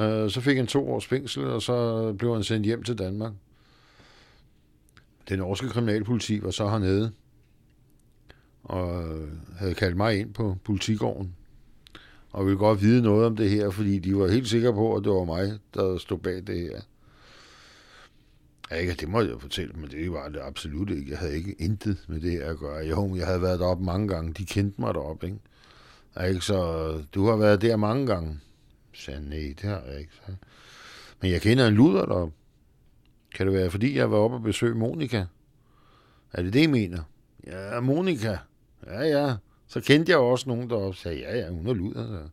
Øh, 0.00 0.30
så 0.30 0.40
fik 0.40 0.56
han 0.56 0.66
to 0.66 0.92
års 0.92 1.06
fængsel, 1.06 1.46
og 1.46 1.62
så 1.62 2.12
blev 2.12 2.34
han 2.34 2.44
sendt 2.44 2.66
hjem 2.66 2.82
til 2.82 2.98
Danmark. 2.98 3.32
Den 5.28 5.38
norske 5.38 5.68
kriminalpoliti 5.68 6.42
var 6.42 6.50
så 6.50 6.68
hernede 6.68 7.12
og 8.62 9.04
havde 9.58 9.74
kaldt 9.74 9.96
mig 9.96 10.18
ind 10.18 10.34
på 10.34 10.56
politigården 10.64 11.34
og 12.32 12.46
ville 12.46 12.58
godt 12.58 12.82
vide 12.82 13.02
noget 13.02 13.26
om 13.26 13.36
det 13.36 13.50
her, 13.50 13.70
fordi 13.70 13.98
de 13.98 14.16
var 14.16 14.28
helt 14.28 14.48
sikre 14.48 14.72
på, 14.72 14.96
at 14.96 15.04
det 15.04 15.12
var 15.12 15.24
mig, 15.24 15.58
der 15.74 15.98
stod 15.98 16.18
bag 16.18 16.46
det 16.46 16.60
her. 16.60 16.80
Ja, 18.70 18.76
ikke, 18.76 18.94
det 18.94 19.08
må 19.08 19.20
jeg 19.20 19.40
fortælle, 19.40 19.72
men 19.72 19.90
det 19.90 20.12
var 20.12 20.28
det 20.28 20.40
absolut 20.42 20.90
ikke. 20.90 21.10
Jeg 21.10 21.18
havde 21.18 21.36
ikke 21.36 21.52
intet 21.58 22.04
med 22.08 22.20
det 22.20 22.38
at 22.38 22.58
gøre. 22.58 22.86
Jo, 22.86 23.16
jeg 23.16 23.26
havde 23.26 23.42
været 23.42 23.60
deroppe 23.60 23.84
mange 23.84 24.08
gange. 24.08 24.32
De 24.32 24.46
kendte 24.46 24.80
mig 24.80 24.94
deroppe, 24.94 25.26
ikke? 25.26 25.38
Ja, 26.16 26.22
ikke? 26.22 26.40
Så 26.40 26.92
du 27.14 27.26
har 27.26 27.36
været 27.36 27.62
der 27.62 27.76
mange 27.76 28.06
gange. 28.06 28.40
Så 28.92 29.02
sagde 29.02 29.28
nej, 29.28 29.54
det 29.62 29.70
har 29.70 29.82
jeg 29.90 30.00
ikke. 30.00 30.12
Så. 30.14 30.32
Men 31.20 31.30
jeg 31.30 31.40
kender 31.40 31.66
en 31.66 31.74
luder 31.74 32.06
deroppe. 32.06 32.34
Kan 33.34 33.46
det 33.46 33.54
være, 33.54 33.70
fordi 33.70 33.96
jeg 33.96 34.10
var 34.10 34.16
oppe 34.16 34.36
og 34.36 34.42
besøge 34.42 34.74
Monika? 34.74 35.24
Er 36.32 36.42
det 36.42 36.52
det, 36.52 36.62
I 36.62 36.66
mener? 36.66 37.02
Ja, 37.46 37.80
Monika. 37.80 38.36
Ja, 38.86 39.00
ja. 39.00 39.34
Så 39.66 39.80
kendte 39.80 40.12
jeg 40.12 40.18
også 40.18 40.48
nogen, 40.48 40.70
der 40.70 40.92
sagde, 40.92 41.18
ja, 41.18 41.38
ja, 41.38 41.50
hun 41.50 41.66
er 41.66 41.74
luder. 41.74 42.06
Så. 42.06 42.28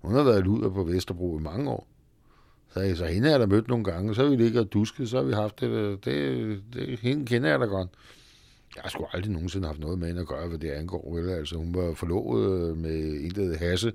Hun 0.00 0.14
har 0.14 0.22
været 0.22 0.44
luder 0.44 0.70
på 0.70 0.84
Vesterbro 0.84 1.38
i 1.38 1.42
mange 1.42 1.70
år. 1.70 1.86
Så, 2.72 2.80
jeg, 2.80 2.96
så 2.96 3.06
hende 3.06 3.28
har 3.28 3.30
jeg 3.30 3.40
da 3.40 3.46
mødt 3.46 3.68
nogle 3.68 3.84
gange, 3.84 4.14
så 4.14 4.22
har 4.22 4.30
vi 4.30 4.36
ligget 4.36 4.60
og 4.60 4.72
dusket, 4.72 5.08
så 5.08 5.16
har 5.16 5.24
vi 5.24 5.32
haft 5.32 5.60
det, 5.60 6.04
det, 6.04 6.62
det 6.74 6.98
hende 6.98 7.26
kender 7.26 7.48
jeg 7.48 7.60
da 7.60 7.64
godt. 7.64 7.88
Jeg 8.76 8.82
har 8.82 8.90
sgu 8.90 9.06
aldrig 9.12 9.32
nogensinde 9.32 9.66
haft 9.66 9.80
noget 9.80 9.98
med 9.98 10.06
hende 10.06 10.20
at 10.20 10.26
gøre, 10.26 10.48
hvad 10.48 10.58
det 10.58 10.70
angår. 10.70 11.14
Vel? 11.14 11.30
Altså, 11.30 11.56
hun 11.56 11.74
var 11.74 11.94
forlovet 11.94 12.70
øh, 12.70 12.76
med 12.76 13.00
en, 13.00 13.30
der 13.30 13.58
Hasse, 13.58 13.92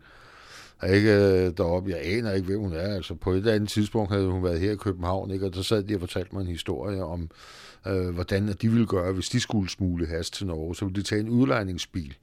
ikke 0.83 1.13
øh, 1.13 1.51
deroppe. 1.57 1.89
Jeg 1.91 1.99
aner 2.03 2.31
ikke, 2.31 2.47
hvem 2.47 2.59
hun 2.59 2.73
er. 2.73 2.95
Altså, 2.95 3.15
på 3.15 3.31
et 3.31 3.37
eller 3.37 3.53
andet 3.53 3.69
tidspunkt 3.69 4.11
havde 4.11 4.27
hun 4.27 4.43
været 4.43 4.59
her 4.59 4.71
i 4.71 4.75
København, 4.75 5.31
ikke? 5.31 5.45
og 5.45 5.55
så 5.55 5.63
sad 5.63 5.83
de 5.83 5.95
og 5.95 5.99
fortalte 5.99 6.35
mig 6.35 6.41
en 6.41 6.47
historie 6.47 7.03
om, 7.03 7.29
øh, 7.87 8.09
hvordan 8.09 8.47
de 8.61 8.69
ville 8.69 8.85
gøre, 8.85 9.13
hvis 9.13 9.29
de 9.29 9.39
skulle 9.39 9.69
smule 9.69 10.07
has 10.07 10.29
til 10.29 10.47
Norge. 10.47 10.75
Så 10.75 10.85
ville 10.85 11.01
de 11.01 11.07
tage 11.07 11.21
en 11.21 11.29
udlejningsbil, 11.29 12.15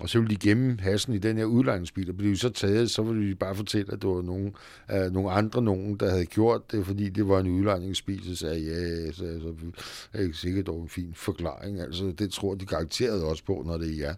og 0.00 0.08
så 0.08 0.18
ville 0.18 0.36
de 0.36 0.48
gemme 0.48 0.76
hassen 0.80 1.14
i 1.14 1.18
den 1.18 1.36
her 1.36 1.44
udlejningsbil, 1.44 2.10
og 2.10 2.16
blev 2.16 2.36
så 2.36 2.48
taget, 2.48 2.90
så 2.90 3.02
ville 3.02 3.30
de 3.30 3.34
bare 3.34 3.54
fortælle, 3.54 3.92
at 3.92 4.02
det 4.02 4.10
var 4.10 4.22
nogen, 4.22 4.54
øh, 4.90 5.12
nogle 5.12 5.30
andre 5.30 5.62
nogen, 5.62 5.96
der 5.96 6.10
havde 6.10 6.26
gjort 6.26 6.72
det, 6.72 6.86
fordi 6.86 7.08
det 7.08 7.28
var 7.28 7.40
en 7.40 7.48
udlejningsbil. 7.48 8.24
Så 8.24 8.36
sagde 8.36 8.66
jeg, 8.66 9.06
ja, 9.06 9.12
så, 9.12 9.40
så 9.40 9.54
er 10.12 10.22
ikke 10.22 10.34
sikkert, 10.34 10.66
det 10.66 10.74
var 10.74 10.80
en 10.80 10.88
fin 10.88 11.12
forklaring. 11.14 11.80
Altså, 11.80 12.12
det 12.18 12.32
tror 12.32 12.54
de 12.54 12.66
garanteret 12.66 13.22
også 13.22 13.44
på, 13.44 13.62
når 13.66 13.78
det 13.78 13.90
er 13.90 13.96
ja. 13.96 14.14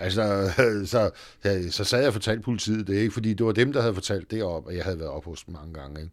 Altså, 0.00 0.52
så, 0.84 1.10
så, 1.42 1.70
så 1.70 1.84
sad 1.84 1.98
jeg 1.98 2.08
og 2.08 2.12
fortalte 2.12 2.42
politiet 2.42 2.86
det, 2.86 2.94
ikke? 2.94 3.12
fordi 3.12 3.34
det 3.34 3.46
var 3.46 3.52
dem, 3.52 3.72
der 3.72 3.80
havde 3.80 3.94
fortalt 3.94 4.30
det 4.30 4.42
op, 4.42 4.66
og 4.66 4.76
jeg 4.76 4.84
havde 4.84 4.98
været 4.98 5.10
op 5.10 5.24
hos 5.24 5.44
dem 5.44 5.54
mange 5.54 5.74
gange. 5.74 6.00
Ikke? 6.00 6.12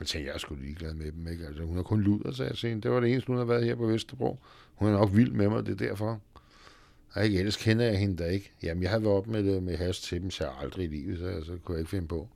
Jeg 0.00 0.06
tænkte, 0.06 0.32
jeg 0.32 0.40
skulle 0.40 0.64
ligeglad 0.64 0.94
med 0.94 1.12
dem. 1.12 1.28
Ikke? 1.28 1.46
Altså, 1.46 1.62
hun 1.62 1.76
har 1.76 1.82
kun 1.82 2.00
luder, 2.00 2.32
sagde 2.32 2.54
jeg. 2.62 2.82
Det 2.82 2.90
var 2.90 3.00
det 3.00 3.10
eneste, 3.10 3.26
hun 3.26 3.36
har 3.36 3.44
været 3.44 3.64
her 3.64 3.74
på 3.74 3.86
Vesterbro. 3.86 4.38
Hun 4.74 4.88
er 4.88 4.92
nok 4.92 5.10
vild 5.12 5.32
med 5.32 5.48
mig, 5.48 5.66
det 5.66 5.72
er 5.72 5.86
derfor. 5.88 6.20
Og 7.12 7.24
ikke, 7.24 7.38
ellers 7.38 7.56
kender 7.56 7.84
jeg 7.84 7.98
hende 7.98 8.16
da 8.16 8.28
ikke. 8.28 8.52
Jamen, 8.62 8.82
jeg 8.82 8.90
har 8.90 8.98
været 8.98 9.14
op 9.14 9.26
med, 9.26 9.56
øh, 9.56 9.62
med 9.62 9.76
has 9.76 10.00
til 10.00 10.22
dem, 10.22 10.30
så 10.30 10.44
jeg 10.44 10.52
aldrig 10.62 10.84
i 10.84 10.88
livet, 10.88 11.18
så, 11.18 11.44
så 11.46 11.58
kunne 11.64 11.74
jeg 11.74 11.80
ikke 11.80 11.90
finde 11.90 12.08
på. 12.08 12.28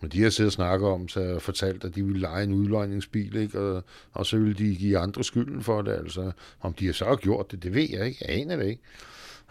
Men 0.00 0.10
de 0.10 0.22
har 0.22 0.30
siddet 0.30 0.48
og 0.48 0.52
snakket 0.52 0.88
om, 0.88 1.08
så 1.08 1.20
jeg 1.20 1.42
fortalt, 1.42 1.84
at 1.84 1.94
de 1.94 2.04
ville 2.04 2.20
lege 2.20 2.44
en 2.44 2.52
udlejningsbil, 2.52 3.36
ikke? 3.36 3.60
Og, 3.60 3.84
og 4.12 4.26
så 4.26 4.38
ville 4.38 4.54
de 4.54 4.76
give 4.76 4.98
andre 4.98 5.24
skylden 5.24 5.62
for 5.62 5.82
det. 5.82 5.92
Altså, 5.92 6.32
om 6.60 6.74
de 6.74 6.86
har 6.86 6.92
så 6.92 7.16
gjort 7.16 7.50
det, 7.50 7.62
det 7.62 7.74
ved 7.74 7.88
jeg 7.90 8.06
ikke. 8.06 8.18
Jeg 8.20 8.40
aner 8.40 8.56
det 8.56 8.66
ikke. 8.66 8.82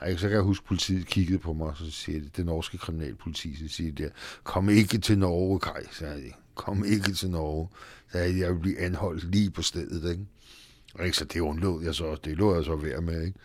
Jeg 0.01 0.19
Så 0.19 0.27
kan 0.27 0.35
jeg 0.35 0.41
huske, 0.41 0.63
at 0.63 0.67
politiet 0.67 1.07
kiggede 1.07 1.39
på 1.39 1.53
mig, 1.53 1.67
og 1.67 1.77
så 1.77 1.91
siger 1.91 2.19
det, 2.19 2.37
det 2.37 2.45
norske 2.45 2.77
kriminalpoliti, 2.77 3.55
så 3.55 3.75
siger 3.75 3.91
det, 3.91 4.11
kom 4.43 4.69
ikke 4.69 4.97
til 4.97 5.17
Norge, 5.17 5.59
Kaj, 5.59 5.83
sagde 5.91 6.17
de. 6.17 6.31
Kom 6.55 6.85
ikke 6.85 7.11
til 7.11 7.29
Norge. 7.29 7.67
Så 8.11 8.17
jeg, 8.17 8.39
jeg 8.39 8.53
vil 8.53 8.59
blive 8.59 8.79
anholdt 8.79 9.31
lige 9.31 9.51
på 9.51 9.61
stedet, 9.61 10.11
ikke? 10.11 10.25
Og 10.93 11.05
Ikke? 11.05 11.17
Så 11.17 11.25
det 11.25 11.39
undlod 11.39 11.83
jeg 11.83 11.95
så, 11.95 12.15
det 12.25 12.37
lå 12.37 12.55
jeg 12.55 12.65
så 12.65 12.75
værd 12.75 13.03
med, 13.03 13.25
ikke? 13.25 13.39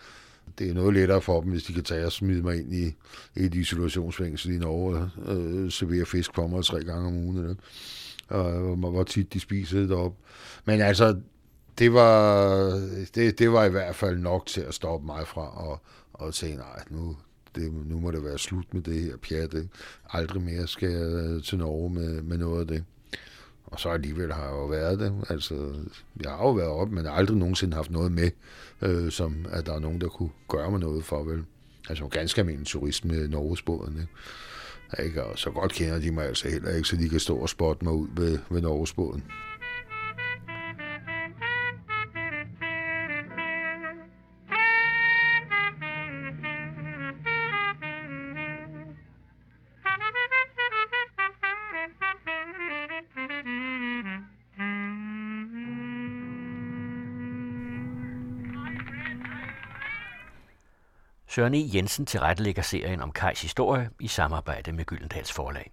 Det 0.59 0.71
er 0.71 0.75
noget 0.75 0.95
lettere 0.95 1.23
for 1.23 1.41
dem, 1.41 1.51
hvis 1.51 1.63
de 1.63 1.73
kan 1.73 1.85
tage 1.85 2.07
og 2.07 2.13
smide 2.13 2.43
mig 2.43 2.57
ind 2.57 2.75
i 2.75 2.95
et 3.37 3.55
isolationsfængsel 3.55 4.53
i 4.53 4.59
Norge 4.59 5.11
og 5.27 5.37
øh, 5.37 5.71
servere 5.71 6.07
fisk 6.07 6.35
for 6.35 6.47
mig 6.47 6.65
tre 6.65 6.85
gange 6.85 7.07
om 7.07 7.17
ugen. 7.17 7.51
Ikke? 7.51 7.63
Og 8.29 8.77
hvor 8.77 9.05
tit 9.05 9.33
de 9.33 9.41
spiser 9.41 9.81
det 9.81 9.89
deroppe. 9.89 10.19
Men 10.65 10.81
altså, 10.81 11.21
det 11.81 11.93
var, 11.93 12.61
det, 13.15 13.39
det 13.39 13.53
var 13.53 13.65
i 13.65 13.71
hvert 13.71 13.95
fald 13.95 14.19
nok 14.19 14.47
til 14.47 14.61
at 14.61 14.75
stoppe 14.75 15.07
mig 15.07 15.27
fra 15.27 15.73
at, 15.73 16.27
at 16.27 16.35
tænke, 16.35 16.57
nej, 16.57 16.85
nu, 16.91 17.17
det, 17.55 17.73
nu 17.87 18.01
må 18.01 18.11
det 18.11 18.25
være 18.25 18.39
slut 18.39 18.75
med 18.75 18.83
det 18.83 19.03
her 19.03 19.17
pjat. 19.17 19.55
Ikke? 19.55 19.69
Aldrig 20.11 20.43
mere 20.43 20.67
skal 20.67 20.91
jeg 20.91 21.03
øh, 21.03 21.43
til 21.43 21.59
Norge 21.59 21.91
med, 21.91 22.23
med 22.23 22.39
noget 22.39 22.61
af 22.61 22.67
det. 22.67 22.85
Og 23.67 23.81
så 23.81 23.89
alligevel 23.89 24.33
har 24.33 24.43
jeg 24.43 24.53
jo 24.53 24.67
været 24.67 24.99
det. 24.99 25.15
Altså, 25.29 25.75
jeg 26.23 26.31
har 26.31 26.39
jo 26.39 26.51
været 26.51 26.71
op, 26.71 26.91
men 26.91 27.07
aldrig 27.07 27.37
nogensinde 27.37 27.77
haft 27.77 27.91
noget 27.91 28.13
med, 28.13 28.31
øh, 28.83 29.11
som 29.11 29.47
at 29.51 29.67
der 29.67 29.75
er 29.75 29.79
nogen, 29.79 30.01
der 30.01 30.09
kunne 30.09 30.31
gøre 30.49 30.71
mig 30.71 30.81
noget 30.81 31.05
for, 31.05 31.23
vel? 31.23 31.45
Altså, 31.89 32.09
ganske 32.09 32.41
almindelig 32.41 32.67
turist 32.67 33.05
med 33.05 33.29
Norgesbåden, 33.29 33.95
ikke? 34.01 35.05
ikke? 35.05 35.25
Og 35.25 35.39
så 35.39 35.51
godt 35.51 35.73
kender 35.73 35.99
de 35.99 36.11
mig 36.11 36.27
altså 36.27 36.49
heller 36.49 36.75
ikke, 36.75 36.89
så 36.89 36.97
de 36.97 37.09
kan 37.09 37.21
stå 37.21 37.37
og 37.37 37.49
spotte 37.49 37.85
mig 37.85 37.93
ud 37.93 38.09
ved, 38.17 38.39
ved 38.51 38.61
Norgesbåden. 38.61 39.25
Søren 61.31 61.55
E. 61.55 61.71
Jensen 61.75 62.07
tilrettelægger 62.07 62.63
serien 62.63 63.01
om 63.01 63.13
Kajs 63.13 63.43
historie 63.43 63.91
i 64.01 64.09
samarbejde 64.09 64.73
med 64.73 64.85
Gyldendals 64.85 65.33
forlag. 65.33 65.73